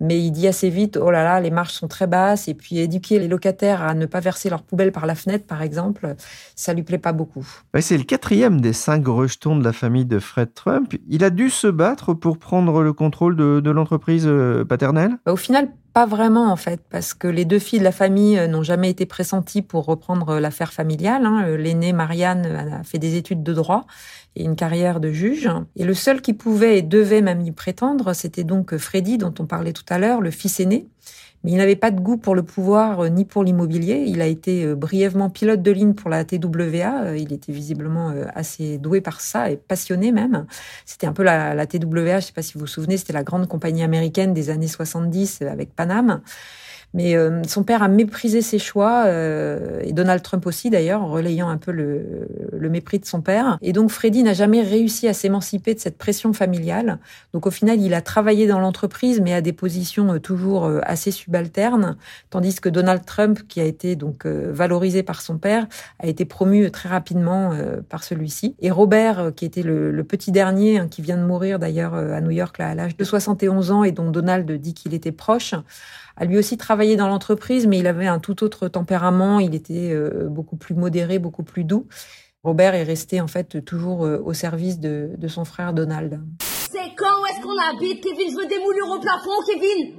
mais 0.00 0.20
il 0.20 0.30
dit 0.30 0.46
assez 0.46 0.68
vite, 0.70 0.98
oh 1.00 1.10
là 1.10 1.24
là, 1.24 1.40
les 1.40 1.50
marges 1.50 1.72
sont 1.72 1.88
très 1.88 2.06
basses, 2.06 2.48
et 2.48 2.54
puis 2.54 2.78
éduquer 2.78 3.18
les 3.18 3.28
locataires 3.28 3.82
à 3.82 3.94
ne 3.94 4.06
pas 4.06 4.20
verser 4.20 4.50
leurs 4.50 4.62
poubelles 4.62 4.92
par 4.92 5.06
la 5.06 5.14
fenêtre, 5.14 5.46
par 5.46 5.62
exemple, 5.62 6.14
ça 6.54 6.74
lui 6.74 6.82
plaît 6.82 6.98
pas 6.98 7.12
beaucoup. 7.12 7.46
c'est 7.80 7.96
le 7.96 8.04
quatrième 8.04 8.60
des 8.60 8.72
cinq 8.72 9.06
rejetons 9.06 9.56
de 9.56 9.64
la 9.64 9.72
famille 9.72 10.04
de 10.04 10.18
Fred 10.18 10.52
Trump. 10.54 10.94
Il 11.08 11.24
a 11.24 11.30
dû 11.30 11.50
se 11.50 11.68
battre 11.68 12.12
pour 12.12 12.38
prendre 12.38 12.82
le 12.82 12.92
contrôle 12.92 13.36
de, 13.36 13.70
l'entreprise 13.70 14.26
euh, 14.26 14.64
paternelle? 14.64 15.18
Bah, 15.24 15.32
Au 15.32 15.36
final, 15.36 15.68
pas 15.96 16.04
vraiment 16.04 16.52
en 16.52 16.56
fait, 16.56 16.82
parce 16.90 17.14
que 17.14 17.26
les 17.26 17.46
deux 17.46 17.58
filles 17.58 17.78
de 17.78 17.84
la 17.84 17.90
famille 17.90 18.36
euh, 18.36 18.48
n'ont 18.48 18.62
jamais 18.62 18.90
été 18.90 19.06
pressenties 19.06 19.62
pour 19.62 19.86
reprendre 19.86 20.28
euh, 20.28 20.40
l'affaire 20.40 20.74
familiale. 20.74 21.24
Hein. 21.24 21.56
L'aînée 21.56 21.94
Marianne 21.94 22.44
a 22.44 22.84
fait 22.84 22.98
des 22.98 23.16
études 23.16 23.42
de 23.42 23.54
droit 23.54 23.86
et 24.34 24.44
une 24.44 24.56
carrière 24.56 25.00
de 25.00 25.10
juge. 25.10 25.48
Et 25.74 25.84
le 25.84 25.94
seul 25.94 26.20
qui 26.20 26.34
pouvait 26.34 26.80
et 26.80 26.82
devait 26.82 27.22
même 27.22 27.40
y 27.40 27.50
prétendre, 27.50 28.12
c'était 28.12 28.44
donc 28.44 28.76
Freddy, 28.76 29.16
dont 29.16 29.32
on 29.38 29.46
parlait 29.46 29.72
tout 29.72 29.86
à 29.88 29.96
l'heure, 29.96 30.20
le 30.20 30.30
fils 30.30 30.60
aîné. 30.60 30.86
Mais 31.44 31.52
il 31.52 31.56
n'avait 31.58 31.76
pas 31.76 31.90
de 31.90 32.00
goût 32.00 32.16
pour 32.16 32.34
le 32.34 32.42
pouvoir 32.42 33.00
euh, 33.00 33.08
ni 33.08 33.24
pour 33.24 33.44
l'immobilier. 33.44 34.04
Il 34.06 34.20
a 34.20 34.26
été 34.26 34.64
euh, 34.64 34.74
brièvement 34.74 35.30
pilote 35.30 35.62
de 35.62 35.70
ligne 35.70 35.94
pour 35.94 36.10
la 36.10 36.24
TWA. 36.24 37.04
Euh, 37.04 37.16
il 37.16 37.32
était 37.32 37.52
visiblement 37.52 38.12
assez 38.34 38.78
doué 38.78 39.00
par 39.00 39.20
ça 39.20 39.50
et 39.50 39.56
passionné 39.56 40.12
même. 40.12 40.46
C'était 40.84 41.06
un 41.06 41.12
peu 41.12 41.22
la, 41.22 41.66
TWA, 41.66 41.80
je 41.84 42.14
ne 42.16 42.20
sais 42.20 42.32
pas 42.32 42.42
si 42.42 42.54
vous 42.54 42.60
vous 42.60 42.66
souvenez, 42.66 42.96
c'était 42.96 43.12
la 43.12 43.24
grande 43.24 43.48
compagnie 43.48 43.82
américaine 43.82 44.34
des 44.34 44.50
années 44.50 44.68
70 44.68 45.42
avec 45.42 45.74
Paname. 45.74 46.20
Mais 46.96 47.14
euh, 47.14 47.42
son 47.46 47.62
père 47.62 47.82
a 47.82 47.88
méprisé 47.88 48.40
ses 48.40 48.58
choix, 48.58 49.04
euh, 49.04 49.80
et 49.84 49.92
Donald 49.92 50.22
Trump 50.22 50.46
aussi 50.46 50.70
d'ailleurs, 50.70 51.02
en 51.02 51.08
relayant 51.08 51.48
un 51.50 51.58
peu 51.58 51.70
le, 51.70 52.26
mépris 52.70 52.98
de 52.98 53.04
son 53.04 53.20
père. 53.20 53.58
Et 53.60 53.72
donc 53.72 53.90
Freddy 53.90 54.22
n'a 54.22 54.32
jamais 54.32 54.62
réussi 54.62 55.06
à 55.06 55.12
s'émanciper 55.12 55.74
de 55.74 55.78
cette 55.78 55.98
pression 55.98 56.32
familiale. 56.32 56.98
Donc 57.34 57.46
au 57.46 57.50
final, 57.50 57.80
il 57.80 57.92
a 57.92 58.00
travaillé 58.00 58.46
dans 58.46 58.58
l'entreprise, 58.58 59.20
mais 59.20 59.34
à 59.34 59.42
des 59.42 59.52
positions 59.52 60.14
euh, 60.14 60.18
toujours 60.18 60.70
assez 60.82 61.10
subalternes, 61.10 61.96
tandis 62.30 62.58
que 62.58 62.70
Donald 62.70 63.04
Trump, 63.04 63.40
qui 63.46 63.60
a 63.60 63.64
été 63.64 63.94
donc 63.94 64.24
valorisé 64.26 65.02
par 65.02 65.20
son 65.20 65.36
père, 65.36 65.66
a 65.98 66.06
été 66.06 66.24
promu 66.24 66.70
très 66.70 66.88
rapidement 66.88 67.52
par 67.90 68.04
celui-ci. 68.04 68.56
Et 68.60 68.70
Robert, 68.70 69.32
qui 69.36 69.44
était 69.44 69.62
le, 69.62 69.90
le 69.90 70.04
petit 70.04 70.32
dernier, 70.32 70.78
hein, 70.78 70.88
qui 70.88 71.02
vient 71.02 71.18
de 71.18 71.24
mourir 71.24 71.58
d'ailleurs 71.58 71.94
à 71.94 72.20
New 72.22 72.30
York 72.30 72.56
là, 72.58 72.70
à 72.70 72.74
l'âge 72.74 72.96
de 72.96 73.04
71 73.04 73.70
ans, 73.70 73.84
et 73.84 73.92
dont 73.92 74.10
Donald 74.10 74.50
dit 74.50 74.74
qu'il 74.74 74.94
était 74.94 75.12
proche, 75.12 75.54
a 76.16 76.24
lui 76.24 76.38
aussi 76.38 76.56
travaillé 76.56 76.85
dans 76.94 77.08
l'entreprise, 77.08 77.66
mais 77.66 77.78
il 77.78 77.88
avait 77.88 78.06
un 78.06 78.20
tout 78.20 78.44
autre 78.44 78.68
tempérament. 78.68 79.40
Il 79.40 79.56
était 79.56 79.90
euh, 79.92 80.28
beaucoup 80.28 80.56
plus 80.56 80.76
modéré, 80.76 81.18
beaucoup 81.18 81.42
plus 81.42 81.64
doux. 81.64 81.88
Robert 82.44 82.76
est 82.76 82.84
resté 82.84 83.20
en 83.20 83.26
fait 83.26 83.64
toujours 83.64 84.06
euh, 84.06 84.22
au 84.24 84.32
service 84.32 84.78
de, 84.78 85.16
son 85.26 85.44
frère 85.44 85.72
Donald. 85.72 86.20
C'est 86.70 86.94
quand 86.96 87.26
est-ce 87.30 87.42
qu'on 87.42 87.58
habite, 87.58 88.00
Kevin? 88.00 88.30
Je 88.30 88.36
veux 88.36 88.46
des 88.46 88.60
moulures 88.60 88.90
au 88.90 89.00
plafond, 89.00 89.42
Kevin 89.44 89.96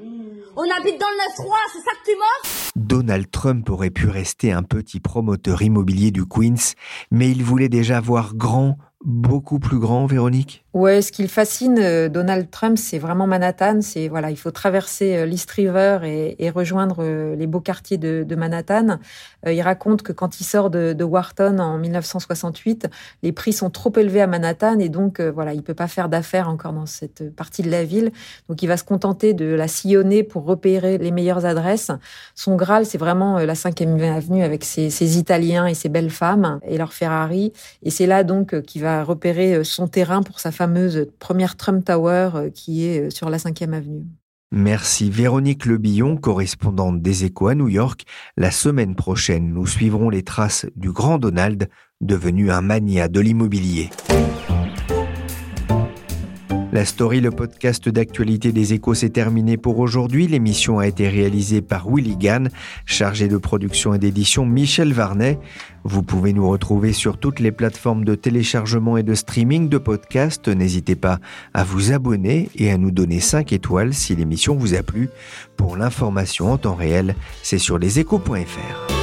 On 0.55 0.61
habite 0.61 0.97
dans 1.01 1.07
le 1.07 1.43
9-3, 1.43 1.55
c'est 1.73 1.79
ça 1.79 1.91
que 1.91 2.09
tu 2.09 2.15
m'offres 2.15 2.66
Donald 2.77 3.31
Trump 3.31 3.67
aurait 3.71 3.89
pu 3.89 4.07
rester 4.07 4.51
un 4.51 4.61
petit 4.61 4.99
promoteur 4.99 5.63
immobilier 5.63 6.11
du 6.11 6.25
Queens, 6.25 6.75
mais 7.09 7.31
il 7.31 7.43
voulait 7.43 7.69
déjà 7.69 7.99
voir 7.99 8.35
grand, 8.35 8.77
beaucoup 9.03 9.59
plus 9.59 9.79
grand, 9.79 10.05
Véronique? 10.05 10.65
Ouais, 10.73 11.01
ce 11.01 11.11
qui 11.11 11.21
le 11.21 11.27
fascine, 11.27 11.79
euh, 11.79 12.09
Donald 12.09 12.49
Trump, 12.51 12.77
c'est 12.77 12.97
vraiment 12.97 13.25
Manhattan. 13.25 13.81
C'est 13.81 14.07
voilà, 14.07 14.31
il 14.31 14.37
faut 14.37 14.51
traverser 14.51 15.15
euh, 15.15 15.25
l'East 15.25 15.49
River 15.51 15.99
et, 16.03 16.49
rejoindre 16.49 16.97
euh, 16.99 17.35
les 17.35 17.47
beaux 17.47 17.59
quartiers 17.59 17.97
de, 17.97 18.35
Manhattan. 18.35 18.99
il 19.45 19.61
raconte 19.61 20.01
que 20.01 20.11
quand 20.11 20.39
il 20.39 20.43
sort 20.43 20.69
de, 20.69 20.93
de, 20.93 21.03
Wharton 21.03 21.59
en 21.59 21.77
1968, 21.77 22.87
les 23.23 23.31
prix 23.31 23.53
sont 23.53 23.69
trop 23.69 23.91
élevés 23.97 24.21
à 24.21 24.27
Manhattan 24.27 24.79
et 24.79 24.89
donc 24.89 25.19
voilà, 25.19 25.53
il 25.53 25.63
peut 25.63 25.73
pas 25.73 25.87
faire 25.87 26.09
d'affaires 26.09 26.49
encore 26.49 26.73
dans 26.73 26.85
cette 26.85 27.35
partie 27.35 27.63
de 27.63 27.71
la 27.71 27.83
ville. 27.83 28.11
Donc 28.47 28.61
il 28.61 28.67
va 28.67 28.77
se 28.77 28.83
contenter 28.83 29.33
de 29.33 29.45
la 29.45 29.67
sillonner 29.67 30.23
pour 30.23 30.45
repérer 30.45 30.97
les 30.97 31.11
meilleures 31.11 31.45
adresses. 31.45 31.91
Son 32.35 32.55
c'est 32.83 32.97
vraiment 32.97 33.39
la 33.39 33.53
5e 33.53 34.01
avenue 34.03 34.43
avec 34.43 34.63
ses, 34.63 34.89
ses, 34.89 35.17
Italiens 35.17 35.65
et 35.65 35.73
ses 35.73 35.89
belles 35.89 36.09
femmes 36.09 36.59
et 36.67 36.77
leurs 36.77 36.93
Ferrari. 36.93 37.53
Et 37.83 37.89
c'est 37.89 38.07
là 38.07 38.23
donc 38.23 38.61
qu'il 38.61 38.81
va 38.81 39.03
repérer 39.03 39.63
son 39.63 39.87
terrain 39.87 40.23
pour 40.23 40.39
sa 40.39 40.51
fameuse 40.51 41.07
première 41.19 41.55
Trump 41.55 41.83
Tower 41.85 42.29
euh, 42.35 42.49
qui 42.49 42.85
est 42.85 43.07
euh, 43.07 43.09
sur 43.09 43.29
la 43.29 43.37
5e 43.37 43.73
avenue. 43.73 44.05
Merci 44.51 45.09
Véronique 45.09 45.65
Lebillon, 45.65 46.15
correspondante 46.15 47.01
des 47.01 47.25
Échos 47.25 47.49
à 47.49 47.55
New 47.55 47.67
York. 47.67 48.03
La 48.37 48.51
semaine 48.51 48.95
prochaine, 48.95 49.53
nous 49.53 49.67
suivrons 49.67 50.09
les 50.09 50.23
traces 50.23 50.65
du 50.77 50.91
grand 50.91 51.17
Donald, 51.17 51.67
devenu 51.99 52.49
un 52.49 52.61
mania 52.61 53.09
de 53.09 53.19
l'immobilier. 53.19 53.89
La 56.73 56.83
story, 56.83 57.21
le 57.21 57.31
podcast 57.31 57.87
d'actualité 57.87 58.51
des 58.51 58.73
échos, 58.73 58.93
s'est 58.93 59.09
terminé 59.09 59.55
pour 59.55 59.79
aujourd'hui. 59.79 60.27
L'émission 60.27 60.79
a 60.79 60.87
été 60.87 61.07
réalisée 61.07 61.61
par 61.61 61.87
Willy 61.89 62.17
Gann, 62.17 62.49
chargé 62.85 63.29
de 63.29 63.37
production 63.37 63.93
et 63.93 63.99
d'édition 63.99 64.45
Michel 64.45 64.91
Varnet. 64.91 65.39
Vous 65.85 66.03
pouvez 66.03 66.33
nous 66.33 66.47
retrouver 66.47 66.91
sur 66.91 67.17
toutes 67.17 67.39
les 67.39 67.53
plateformes 67.53 68.03
de 68.03 68.15
téléchargement 68.15 68.97
et 68.97 69.03
de 69.03 69.13
streaming 69.13 69.69
de 69.69 69.77
podcasts. 69.77 70.49
N'hésitez 70.49 70.95
pas 70.95 71.19
à 71.53 71.63
vous 71.63 71.93
abonner 71.93 72.49
et 72.55 72.69
à 72.69 72.77
nous 72.77 72.91
donner 72.91 73.21
5 73.21 73.53
étoiles 73.53 73.93
si 73.93 74.15
l'émission 74.15 74.55
vous 74.55 74.75
a 74.75 74.83
plu. 74.83 75.07
Pour 75.55 75.77
l'information 75.77 76.51
en 76.51 76.57
temps 76.57 76.75
réel, 76.75 77.15
c'est 77.43 77.59
sur 77.59 77.79
leséchos.fr. 77.79 78.96